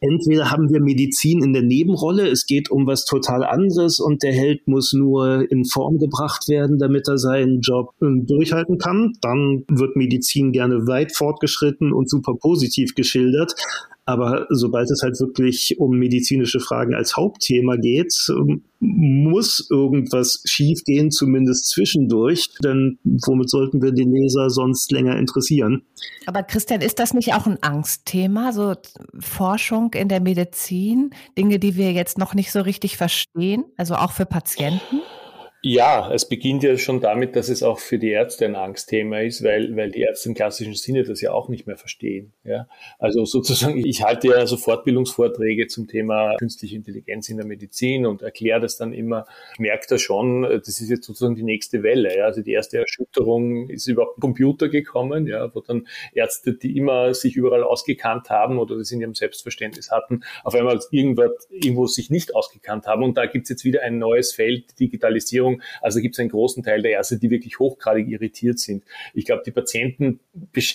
[0.00, 4.32] entweder haben wir Medizin in der Nebenrolle, es geht um was total anderes und der
[4.32, 9.12] Held muss nur in Form gebracht werden, damit er seinen Job ähm, durchhalten kann.
[9.20, 13.54] Dann wird Medizin gerne weit fortgeschritten und super positiv geschildert.
[14.08, 18.14] Aber sobald es halt wirklich um medizinische Fragen als Hauptthema geht,
[18.80, 22.48] muss irgendwas schiefgehen, zumindest zwischendurch.
[22.64, 25.82] Denn womit sollten wir den Leser sonst länger interessieren?
[26.24, 28.76] Aber Christian, ist das nicht auch ein Angstthema, so
[29.20, 34.12] Forschung in der Medizin, Dinge, die wir jetzt noch nicht so richtig verstehen, also auch
[34.12, 35.02] für Patienten?
[35.60, 39.42] Ja, es beginnt ja schon damit, dass es auch für die Ärzte ein Angstthema ist,
[39.42, 42.32] weil, weil die Ärzte im klassischen Sinne das ja auch nicht mehr verstehen.
[42.44, 42.68] Ja?
[43.00, 48.22] Also sozusagen, ich halte ja so Fortbildungsvorträge zum Thema künstliche Intelligenz in der Medizin und
[48.22, 49.26] erkläre das dann immer.
[49.54, 52.16] Ich merke da schon, das ist jetzt sozusagen die nächste Welle.
[52.16, 52.26] Ja?
[52.26, 55.52] Also die erste Erschütterung ist überhaupt Computer gekommen, ja?
[55.52, 60.20] wo dann Ärzte, die immer sich überall ausgekannt haben oder das in ihrem Selbstverständnis hatten,
[60.44, 63.02] auf einmal irgendwas, irgendwo sich nicht ausgekannt haben.
[63.02, 65.62] Und da gibt es jetzt wieder ein neues Feld, Digitalisierung Ernährung.
[65.80, 68.84] Also gibt es einen großen Teil der Ärzte, die wirklich hochgradig irritiert sind.
[69.14, 70.20] Ich glaube, die Patienten,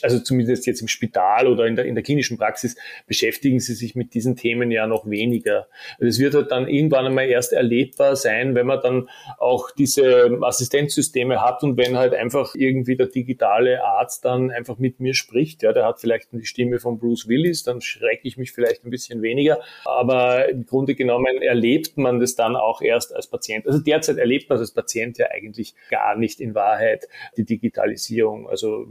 [0.02, 2.76] also zumindest jetzt im Spital oder in der, in der klinischen Praxis,
[3.08, 5.68] beschäftigen sie sich mit diesen Themen ja noch weniger.
[6.00, 11.42] Es wird halt dann irgendwann einmal erst erlebbar sein, wenn man dann auch diese Assistenzsysteme
[11.42, 15.64] hat und wenn halt einfach irgendwie der digitale Arzt dann einfach mit mir spricht.
[15.64, 18.90] Ja, der hat vielleicht die Stimme von Bruce Willis, dann schrecke ich mich vielleicht ein
[18.90, 19.60] bisschen weniger.
[19.86, 23.68] Aber im Grunde genommen erlebt man das dann auch erst als Patient.
[23.68, 28.50] Also derzeit erlebt man als Patient ja eigentlich gar nicht in Wahrheit die Digitalisierung.
[28.50, 28.88] Also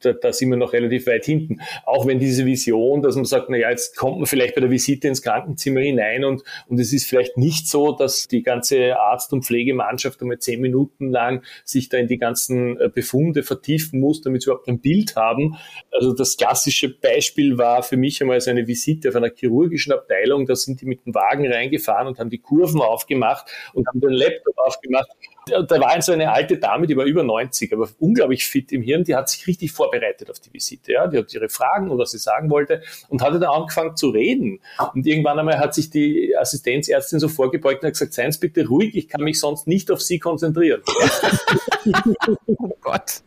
[0.00, 1.60] da, da sind wir noch relativ weit hinten.
[1.84, 4.70] Auch wenn diese Vision, dass man sagt, na ja, jetzt kommt man vielleicht bei der
[4.70, 9.32] Visite ins Krankenzimmer hinein und, und es ist vielleicht nicht so, dass die ganze Arzt-
[9.32, 14.22] und Pflegemannschaft einmal zehn Minuten lang sich da in die ganzen äh, Befunde vertiefen muss,
[14.22, 15.56] damit sie überhaupt ein Bild haben.
[15.90, 20.46] Also das klassische Beispiel war für mich einmal so eine Visite auf einer chirurgischen Abteilung.
[20.46, 24.10] Da sind die mit dem Wagen reingefahren und haben die Kurven aufgemacht und haben den
[24.10, 25.09] Laptop aufgemacht
[25.46, 29.04] da war so eine alte Dame, die war über 90, aber unglaublich fit im Hirn,
[29.04, 30.92] die hat sich richtig vorbereitet auf die Visite.
[30.92, 31.06] Ja?
[31.06, 34.60] Die hat ihre Fragen oder was sie sagen wollte und hatte dann angefangen zu reden.
[34.94, 38.66] Und irgendwann einmal hat sich die Assistenzärztin so vorgebeugt und hat gesagt, seien Sie bitte
[38.66, 40.82] ruhig, ich kann mich sonst nicht auf Sie konzentrieren.
[42.46, 43.22] oh Gott.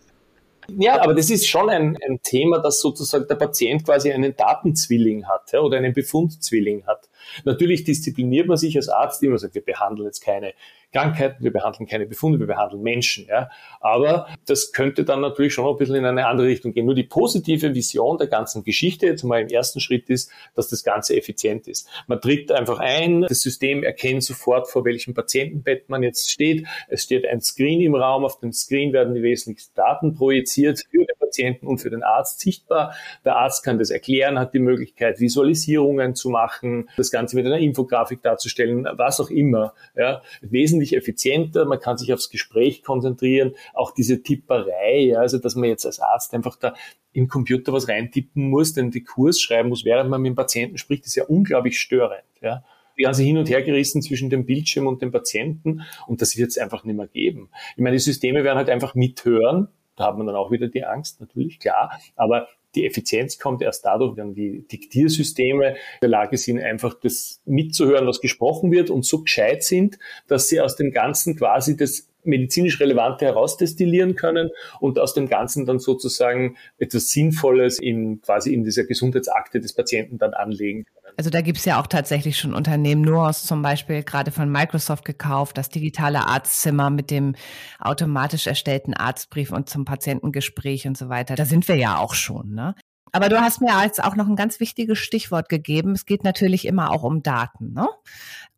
[0.77, 5.27] Ja, aber das ist schon ein, ein Thema, dass sozusagen der Patient quasi einen Datenzwilling
[5.27, 7.09] hat ja, oder einen Befundzwilling hat.
[7.43, 10.53] Natürlich diszipliniert man sich als Arzt immer, sagt, wir behandeln jetzt keine
[10.93, 13.25] Krankheiten, wir behandeln keine Befunde, wir behandeln Menschen.
[13.27, 13.49] Ja.
[13.81, 16.85] Aber das könnte dann natürlich schon ein bisschen in eine andere Richtung gehen.
[16.85, 20.83] Nur die positive Vision der ganzen Geschichte jetzt mal im ersten Schritt ist, dass das
[20.83, 21.89] Ganze effizient ist.
[22.07, 26.67] Man tritt einfach ein, das System erkennt sofort, vor welchem Patientenbett man jetzt steht.
[26.87, 30.99] Es steht ein Screen im Raum, auf dem Screen werden die wesentlichsten Daten projiziert für
[30.99, 32.93] den Patienten und für den Arzt sichtbar.
[33.25, 37.57] Der Arzt kann das erklären, hat die Möglichkeit, Visualisierungen zu machen, das Ganze mit einer
[37.57, 39.73] Infografik darzustellen, was auch immer.
[39.95, 40.21] Ja.
[40.41, 45.69] Wesentlich effizienter, man kann sich aufs Gespräch konzentrieren, auch diese Tipperei, ja, also dass man
[45.69, 46.73] jetzt als Arzt einfach da
[47.13, 50.77] im Computer was reintippen muss, denn die Kurs schreiben muss, während man mit dem Patienten
[50.77, 52.25] spricht, ist ja unglaublich störend.
[52.41, 52.63] Ja
[52.97, 56.49] die ganze hin und her gerissen zwischen dem Bildschirm und dem Patienten und das wird
[56.49, 57.49] es einfach nicht mehr geben.
[57.75, 60.85] Ich meine, die Systeme werden halt einfach mithören, da hat man dann auch wieder die
[60.85, 61.99] Angst, natürlich, klar.
[62.15, 67.41] Aber die Effizienz kommt erst dadurch, wenn die Diktiersysteme in der Lage sind, einfach das
[67.45, 72.09] mitzuhören, was gesprochen wird und so gescheit sind, dass sie aus dem Ganzen quasi das
[72.25, 78.63] medizinisch Relevante herausdestillieren können und aus dem Ganzen dann sozusagen etwas Sinnvolles in quasi in
[78.63, 81.02] dieser Gesundheitsakte des Patienten dann anlegen können.
[81.17, 85.57] Also da gibt's ja auch tatsächlich schon Unternehmen, Nuance zum Beispiel, gerade von Microsoft gekauft,
[85.57, 87.35] das digitale Arztzimmer mit dem
[87.79, 91.35] automatisch erstellten Arztbrief und zum Patientengespräch und so weiter.
[91.35, 92.53] Da sind wir ja auch schon.
[92.53, 92.75] Ne?
[93.13, 95.91] Aber du hast mir jetzt auch noch ein ganz wichtiges Stichwort gegeben.
[95.91, 97.71] Es geht natürlich immer auch um Daten.
[97.71, 97.87] Ne?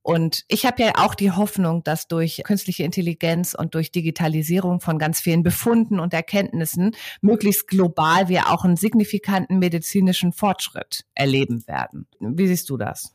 [0.01, 4.97] Und ich habe ja auch die Hoffnung, dass durch künstliche Intelligenz und durch Digitalisierung von
[4.97, 12.07] ganz vielen Befunden und Erkenntnissen möglichst global wir auch einen signifikanten medizinischen Fortschritt erleben werden.
[12.19, 13.13] Wie siehst du das?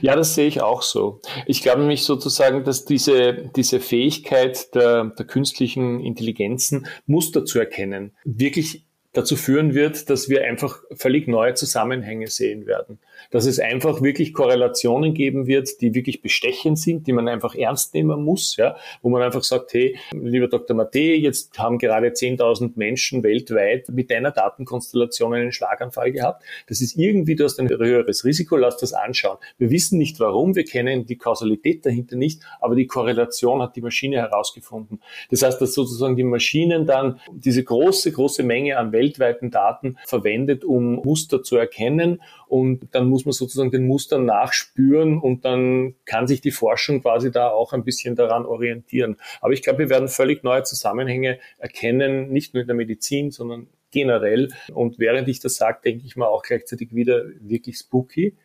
[0.00, 1.20] Ja, das sehe ich auch so.
[1.46, 8.14] Ich glaube nämlich sozusagen, dass diese, diese Fähigkeit der, der künstlichen Intelligenzen, Muster zu erkennen,
[8.24, 8.85] wirklich
[9.16, 12.98] dazu führen wird, dass wir einfach völlig neue Zusammenhänge sehen werden
[13.30, 17.94] dass es einfach wirklich Korrelationen geben wird, die wirklich bestechend sind, die man einfach ernst
[17.94, 20.76] nehmen muss, ja, wo man einfach sagt, hey, lieber Dr.
[20.76, 26.44] Mate, jetzt haben gerade 10.000 Menschen weltweit mit deiner Datenkonstellation einen Schlaganfall gehabt.
[26.68, 29.38] Das ist irgendwie, du hast ein höheres Risiko, lass das anschauen.
[29.58, 33.82] Wir wissen nicht warum, wir kennen die Kausalität dahinter nicht, aber die Korrelation hat die
[33.82, 35.00] Maschine herausgefunden.
[35.30, 40.64] Das heißt, dass sozusagen die Maschinen dann diese große, große Menge an weltweiten Daten verwendet,
[40.64, 46.26] um Muster zu erkennen und dann muss man sozusagen den Mustern nachspüren und dann kann
[46.26, 49.16] sich die Forschung quasi da auch ein bisschen daran orientieren.
[49.40, 53.68] Aber ich glaube, wir werden völlig neue Zusammenhänge erkennen, nicht nur in der Medizin, sondern
[53.90, 54.50] generell.
[54.72, 58.36] Und während ich das sage, denke ich mal auch gleichzeitig wieder wirklich spooky.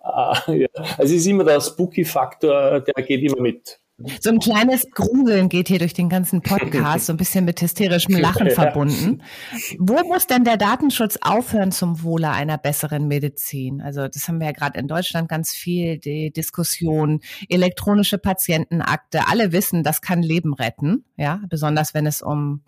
[0.00, 0.40] Ah.
[0.98, 3.80] Also es ist immer der Spooky-Faktor, der geht immer mit.
[4.20, 8.16] So ein kleines Gruseln geht hier durch den ganzen Podcast, so ein bisschen mit hysterischem
[8.20, 8.52] Lachen ja.
[8.52, 9.22] verbunden.
[9.78, 13.80] Wo muss denn der Datenschutz aufhören zum Wohle einer besseren Medizin?
[13.80, 19.28] Also das haben wir ja gerade in Deutschland ganz viel, die Diskussion, elektronische Patientenakte.
[19.28, 22.64] Alle wissen, das kann Leben retten, ja, besonders wenn es um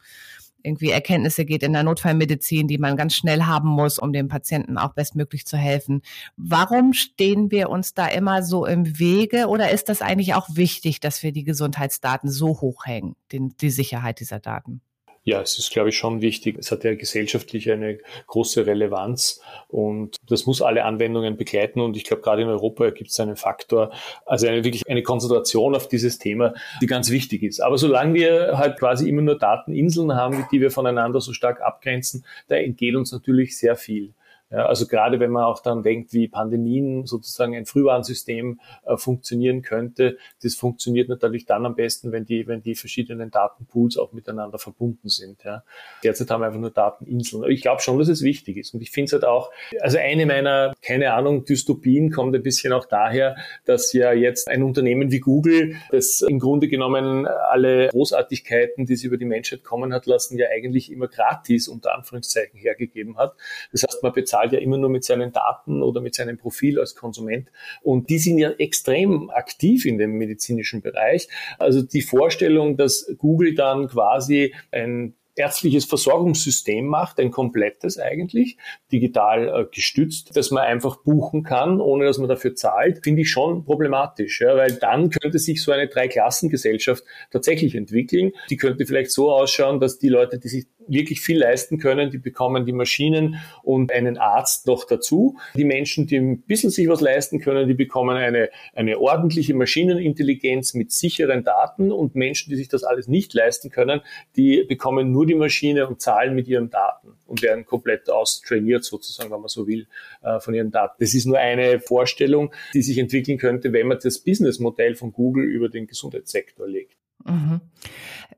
[0.62, 4.78] irgendwie Erkenntnisse geht in der Notfallmedizin, die man ganz schnell haben muss, um dem Patienten
[4.78, 6.02] auch bestmöglich zu helfen.
[6.36, 11.00] Warum stehen wir uns da immer so im Wege oder ist das eigentlich auch wichtig,
[11.00, 14.80] dass wir die Gesundheitsdaten so hochhängen, den, die Sicherheit dieser Daten?
[15.28, 16.56] Ja, es ist, glaube ich, schon wichtig.
[16.58, 17.98] Es hat ja gesellschaftlich eine
[18.28, 21.82] große Relevanz und das muss alle Anwendungen begleiten.
[21.82, 23.92] Und ich glaube, gerade in Europa gibt es einen Faktor,
[24.24, 27.60] also eine, wirklich eine Konzentration auf dieses Thema, die ganz wichtig ist.
[27.60, 32.24] Aber solange wir halt quasi immer nur Dateninseln haben, die wir voneinander so stark abgrenzen,
[32.46, 34.14] da entgeht uns natürlich sehr viel.
[34.50, 39.60] Ja, also gerade wenn man auch dann denkt, wie Pandemien sozusagen ein Frühwarnsystem äh, funktionieren
[39.60, 44.58] könnte, das funktioniert natürlich dann am besten, wenn die, wenn die verschiedenen Datenpools auch miteinander
[44.58, 45.44] verbunden sind.
[45.44, 45.64] Ja.
[46.02, 47.44] Derzeit haben wir einfach nur Dateninseln.
[47.50, 48.72] Ich glaube schon, dass es wichtig ist.
[48.72, 52.72] Und ich finde es halt auch, also eine meiner, keine Ahnung, Dystopien kommt ein bisschen
[52.72, 53.36] auch daher,
[53.66, 59.08] dass ja jetzt ein Unternehmen wie Google, das im Grunde genommen alle Großartigkeiten, die sie
[59.08, 63.34] über die Menschheit kommen hat lassen, ja eigentlich immer gratis unter Anführungszeichen hergegeben hat.
[63.72, 66.78] Das heißt, man bezahlt zahlt ja immer nur mit seinen Daten oder mit seinem Profil
[66.78, 67.48] als Konsument.
[67.82, 71.28] Und die sind ja extrem aktiv in dem medizinischen Bereich.
[71.58, 78.56] Also die Vorstellung, dass Google dann quasi ein ärztliches Versorgungssystem macht, ein komplettes eigentlich,
[78.90, 83.30] digital äh, gestützt, dass man einfach buchen kann, ohne dass man dafür zahlt, finde ich
[83.30, 88.32] schon problematisch, ja, weil dann könnte sich so eine Dreiklassengesellschaft tatsächlich entwickeln.
[88.50, 92.18] Die könnte vielleicht so ausschauen, dass die Leute, die sich wirklich viel leisten können, die
[92.18, 95.36] bekommen die Maschinen und einen Arzt noch dazu.
[95.54, 100.74] Die Menschen, die ein bisschen sich was leisten können, die bekommen eine, eine ordentliche Maschinenintelligenz
[100.74, 104.00] mit sicheren Daten und Menschen, die sich das alles nicht leisten können,
[104.36, 109.30] die bekommen nur die Maschine und zahlen mit ihren Daten und werden komplett austrainiert sozusagen,
[109.30, 109.86] wenn man so will,
[110.22, 110.96] äh, von ihren Daten.
[110.98, 115.44] Das ist nur eine Vorstellung, die sich entwickeln könnte, wenn man das Businessmodell von Google
[115.44, 116.96] über den Gesundheitssektor legt.
[117.24, 117.60] Mhm.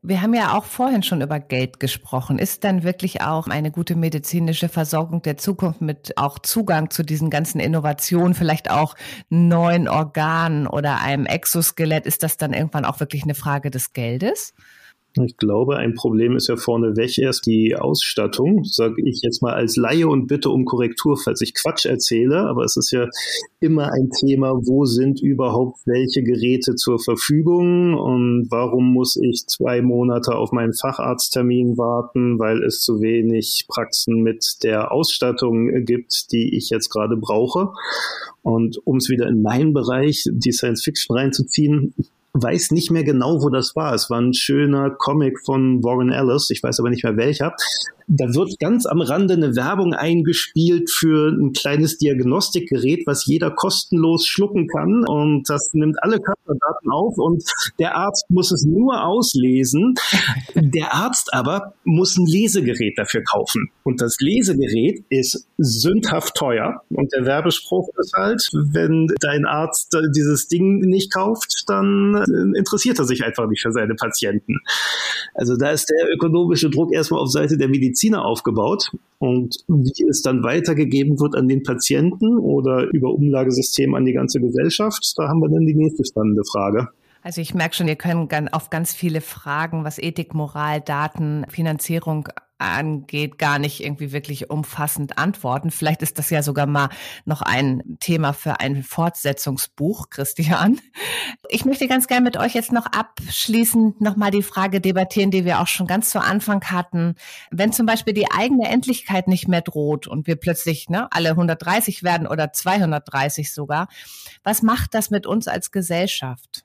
[0.02, 2.38] Wir haben ja auch vorhin schon über Geld gesprochen.
[2.38, 7.28] Ist dann wirklich auch eine gute medizinische Versorgung der Zukunft mit auch Zugang zu diesen
[7.28, 8.94] ganzen Innovationen, vielleicht auch
[9.28, 14.54] neuen Organen oder einem Exoskelett, ist das dann irgendwann auch wirklich eine Frage des Geldes?
[15.18, 19.76] Ich glaube, ein Problem ist ja vorneweg erst die Ausstattung, sage ich jetzt mal als
[19.76, 23.08] Laie und bitte um Korrektur, falls ich Quatsch erzähle, aber es ist ja
[23.58, 29.82] immer ein Thema, wo sind überhaupt welche Geräte zur Verfügung und warum muss ich zwei
[29.82, 36.56] Monate auf meinen Facharzttermin warten, weil es zu wenig Praxen mit der Ausstattung gibt, die
[36.56, 37.70] ich jetzt gerade brauche.
[38.42, 41.94] Und um es wieder in meinen Bereich, die Science Fiction reinzuziehen,
[42.32, 43.94] weiß nicht mehr genau, wo das war.
[43.94, 47.54] Es war ein schöner Comic von Warren Ellis, ich weiß aber nicht mehr welcher
[48.12, 54.26] da wird ganz am Rande eine Werbung eingespielt für ein kleines Diagnostikgerät, was jeder kostenlos
[54.26, 55.04] schlucken kann.
[55.06, 57.44] Und das nimmt alle Körperdaten auf und
[57.78, 59.94] der Arzt muss es nur auslesen.
[60.56, 63.70] Der Arzt aber muss ein Lesegerät dafür kaufen.
[63.84, 66.82] Und das Lesegerät ist sündhaft teuer.
[66.90, 68.42] Und der Werbespruch ist halt,
[68.72, 73.94] wenn dein Arzt dieses Ding nicht kauft, dann interessiert er sich einfach nicht für seine
[73.94, 74.58] Patienten.
[75.34, 78.90] Also da ist der ökonomische Druck erstmal auf Seite der Medizin Mediziner aufgebaut.
[79.18, 84.40] Und wie es dann weitergegeben wird an den Patienten oder über Umlagesystem an die ganze
[84.40, 86.88] Gesellschaft, da haben wir dann die nächste spannende Frage.
[87.22, 92.28] Also ich merke schon, ihr könnt auf ganz viele Fragen, was Ethik, Moral, Daten, Finanzierung
[92.60, 95.70] angeht, gar nicht irgendwie wirklich umfassend antworten.
[95.70, 96.90] Vielleicht ist das ja sogar mal
[97.24, 100.80] noch ein Thema für ein Fortsetzungsbuch, Christian.
[101.48, 105.60] Ich möchte ganz gerne mit euch jetzt noch abschließend nochmal die Frage debattieren, die wir
[105.60, 107.14] auch schon ganz zu Anfang hatten.
[107.50, 112.02] Wenn zum Beispiel die eigene Endlichkeit nicht mehr droht und wir plötzlich ne, alle 130
[112.02, 113.88] werden oder 230 sogar,
[114.44, 116.64] was macht das mit uns als Gesellschaft?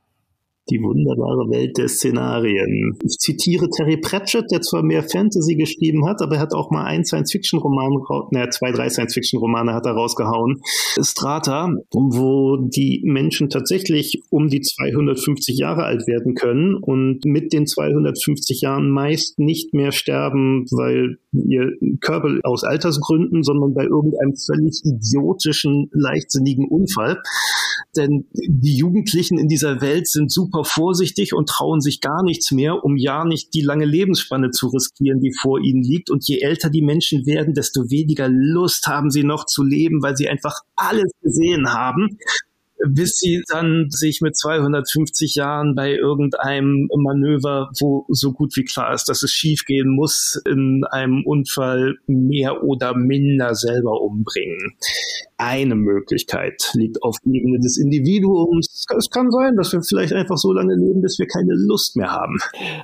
[0.70, 2.98] Die wunderbare Welt der Szenarien.
[3.04, 6.86] Ich zitiere Terry Pratchett, der zwar mehr Fantasy geschrieben hat, aber er hat auch mal
[6.86, 8.02] einen Science-Fiction-Roman,
[8.32, 10.62] naja, zwei, drei Science-Fiction-Romane hat er rausgehauen.
[11.00, 17.68] Strata, wo die Menschen tatsächlich um die 250 Jahre alt werden können und mit den
[17.68, 24.82] 250 Jahren meist nicht mehr sterben, weil ihr Körper aus Altersgründen, sondern bei irgendeinem völlig
[24.84, 27.22] idiotischen, leichtsinnigen Unfall.
[27.96, 32.84] Denn die Jugendlichen in dieser Welt sind super vorsichtig und trauen sich gar nichts mehr,
[32.84, 36.10] um ja nicht die lange Lebensspanne zu riskieren, die vor ihnen liegt.
[36.10, 40.16] Und je älter die Menschen werden, desto weniger Lust haben sie noch zu leben, weil
[40.16, 42.18] sie einfach alles gesehen haben
[42.88, 48.94] bis sie dann sich mit 250 Jahren bei irgendeinem Manöver, wo so gut wie klar
[48.94, 54.76] ist, dass es schiefgehen muss, in einem Unfall mehr oder minder selber umbringen.
[55.38, 58.86] Eine Möglichkeit liegt auf Ebene des Individuums.
[58.98, 62.12] Es kann sein, dass wir vielleicht einfach so lange leben, bis wir keine Lust mehr
[62.12, 62.38] haben.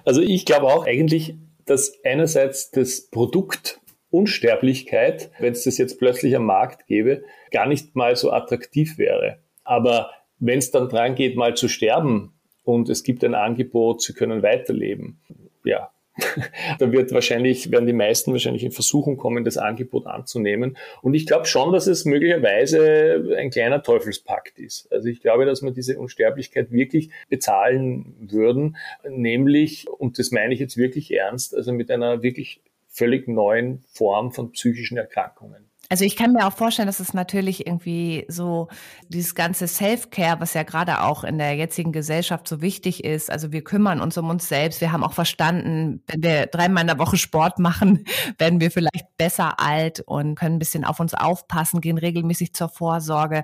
[0.05, 1.35] Also ich glaube auch eigentlich,
[1.65, 3.79] dass einerseits das Produkt
[4.09, 9.39] Unsterblichkeit, wenn es das jetzt plötzlich am Markt gäbe, gar nicht mal so attraktiv wäre.
[9.63, 12.33] Aber wenn es dann dran geht, mal zu sterben
[12.63, 15.19] und es gibt ein Angebot, sie können weiterleben,
[15.63, 15.91] ja,
[16.79, 20.77] da wird wahrscheinlich, werden die meisten wahrscheinlich in Versuchung kommen, das Angebot anzunehmen.
[21.01, 24.91] Und ich glaube schon, dass es möglicherweise ein kleiner Teufelspakt ist.
[24.91, 30.59] Also ich glaube, dass wir diese Unsterblichkeit wirklich bezahlen würden, nämlich, und das meine ich
[30.59, 35.70] jetzt wirklich ernst, also mit einer wirklich völlig neuen Form von psychischen Erkrankungen.
[35.91, 38.69] Also ich kann mir auch vorstellen, dass es natürlich irgendwie so
[39.09, 43.29] dieses ganze Self-Care, was ja gerade auch in der jetzigen Gesellschaft so wichtig ist.
[43.29, 44.79] Also wir kümmern uns um uns selbst.
[44.79, 48.05] Wir haben auch verstanden, wenn wir dreimal in der Woche Sport machen,
[48.37, 52.69] werden wir vielleicht besser alt und können ein bisschen auf uns aufpassen, gehen regelmäßig zur
[52.69, 53.43] Vorsorge.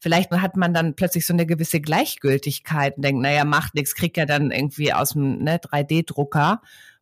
[0.00, 4.18] Vielleicht hat man dann plötzlich so eine gewisse Gleichgültigkeit und denkt, naja, macht nichts, kriegt
[4.18, 6.60] ja dann irgendwie aus dem ne, 3D-Drucker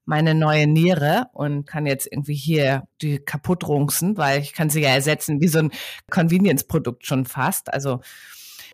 [0.08, 4.80] meine neue Niere und kann jetzt irgendwie hier die kaputt runzen, weil ich kann sie
[4.80, 5.70] ja ersetzen wie so ein
[6.10, 7.72] Convenience-Produkt schon fast.
[7.72, 8.00] Also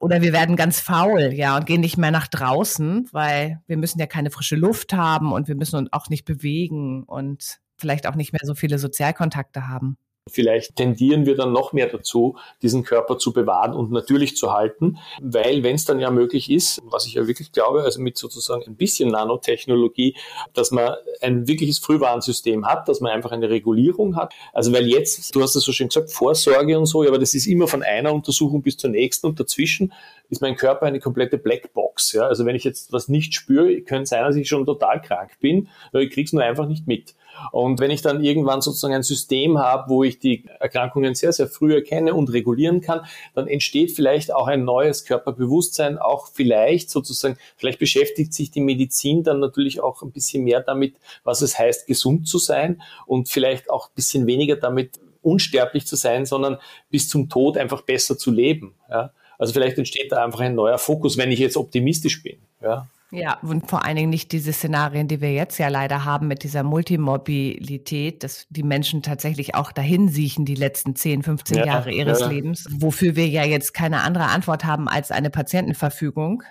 [0.00, 3.98] oder wir werden ganz faul, ja, und gehen nicht mehr nach draußen, weil wir müssen
[3.98, 8.14] ja keine frische Luft haben und wir müssen uns auch nicht bewegen und vielleicht auch
[8.14, 9.96] nicht mehr so viele Sozialkontakte haben.
[10.30, 14.96] Vielleicht tendieren wir dann noch mehr dazu, diesen Körper zu bewahren und natürlich zu halten,
[15.20, 18.62] weil wenn es dann ja möglich ist, was ich ja wirklich glaube, also mit sozusagen
[18.66, 20.16] ein bisschen Nanotechnologie,
[20.54, 24.32] dass man ein wirkliches Frühwarnsystem hat, dass man einfach eine Regulierung hat.
[24.54, 27.46] Also weil jetzt, du hast es so schön gesagt, Vorsorge und so, aber das ist
[27.46, 29.92] immer von einer Untersuchung bis zur nächsten und dazwischen
[30.30, 32.12] ist mein Körper eine komplette Blackbox.
[32.12, 32.22] Ja?
[32.22, 35.68] Also wenn ich jetzt was nicht spüre, könnte sein, dass ich schon total krank bin,
[35.90, 37.14] aber ich krieg's nur einfach nicht mit.
[37.52, 41.48] Und wenn ich dann irgendwann sozusagen ein System habe, wo ich die Erkrankungen sehr, sehr
[41.48, 43.00] früh erkenne und regulieren kann,
[43.34, 49.22] dann entsteht vielleicht auch ein neues Körperbewusstsein, auch vielleicht sozusagen, vielleicht beschäftigt sich die Medizin
[49.22, 53.70] dann natürlich auch ein bisschen mehr damit, was es heißt, gesund zu sein und vielleicht
[53.70, 56.58] auch ein bisschen weniger damit, unsterblich zu sein, sondern
[56.90, 58.74] bis zum Tod einfach besser zu leben.
[58.90, 59.10] Ja?
[59.38, 62.36] Also vielleicht entsteht da einfach ein neuer Fokus, wenn ich jetzt optimistisch bin.
[62.62, 62.86] Ja?
[63.14, 66.42] Ja, und vor allen Dingen nicht diese Szenarien, die wir jetzt ja leider haben mit
[66.42, 71.92] dieser Multimobilität, dass die Menschen tatsächlich auch dahin siechen die letzten 10, 15 ja, Jahre
[71.92, 72.28] ihres ja.
[72.28, 76.42] Lebens, wofür wir ja jetzt keine andere Antwort haben als eine Patientenverfügung.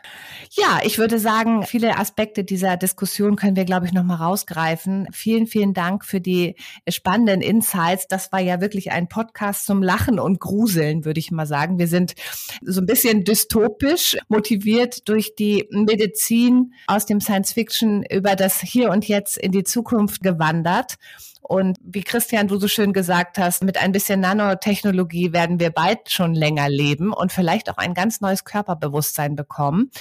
[0.51, 5.07] Ja, ich würde sagen, viele Aspekte dieser Diskussion können wir, glaube ich, nochmal rausgreifen.
[5.11, 6.55] Vielen, vielen Dank für die
[6.87, 8.07] spannenden Insights.
[8.07, 11.77] Das war ja wirklich ein Podcast zum Lachen und Gruseln, würde ich mal sagen.
[11.79, 12.13] Wir sind
[12.61, 18.59] so ein bisschen dystopisch motiviert durch die Medizin Medizin aus dem Science Fiction über das
[18.61, 20.95] Hier und Jetzt in die Zukunft gewandert.
[21.41, 26.09] Und wie Christian, du so schön gesagt hast, mit ein bisschen Nanotechnologie werden wir bald
[26.09, 29.91] schon länger leben und vielleicht auch ein ganz neues Körperbewusstsein bekommen.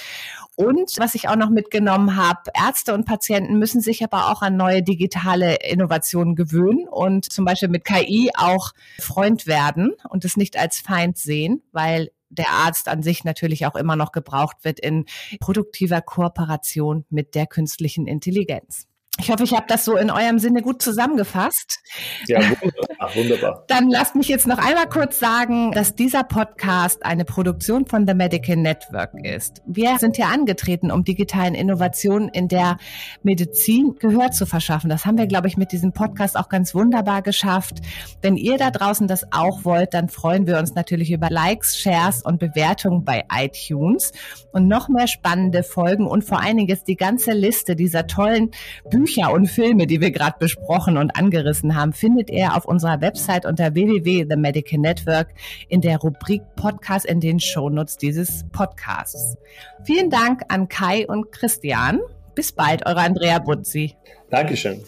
[0.55, 4.55] Und was ich auch noch mitgenommen habe, Ärzte und Patienten müssen sich aber auch an
[4.55, 10.57] neue digitale Innovationen gewöhnen und zum Beispiel mit KI auch Freund werden und es nicht
[10.57, 15.05] als Feind sehen, weil der Arzt an sich natürlich auch immer noch gebraucht wird in
[15.39, 18.87] produktiver Kooperation mit der künstlichen Intelligenz.
[19.19, 21.79] Ich hoffe, ich habe das so in eurem Sinne gut zusammengefasst.
[22.27, 23.63] Ja, wunderbar, wunderbar.
[23.67, 28.15] Dann lasst mich jetzt noch einmal kurz sagen, dass dieser Podcast eine Produktion von The
[28.15, 29.61] Medical Network ist.
[29.67, 32.77] Wir sind hier angetreten, um digitalen Innovationen in der
[33.21, 34.89] Medizin Gehör zu verschaffen.
[34.89, 37.81] Das haben wir, glaube ich, mit diesem Podcast auch ganz wunderbar geschafft.
[38.23, 42.23] Wenn ihr da draußen das auch wollt, dann freuen wir uns natürlich über Likes, Shares
[42.23, 44.11] und Bewertungen bei iTunes
[44.53, 48.49] und noch mehr spannende Folgen und vor allen Dingen jetzt die ganze Liste dieser tollen
[48.89, 53.01] Bücher Bücher und Filme, die wir gerade besprochen und angerissen haben, findet ihr auf unserer
[53.01, 55.27] Website unter www.themedical Network
[55.67, 59.35] in der Rubrik Podcast in den Shownotes dieses Podcasts.
[59.83, 61.99] Vielen Dank an Kai und Christian.
[62.33, 63.97] Bis bald, eure Andrea Butzi.
[64.29, 64.81] Dankeschön.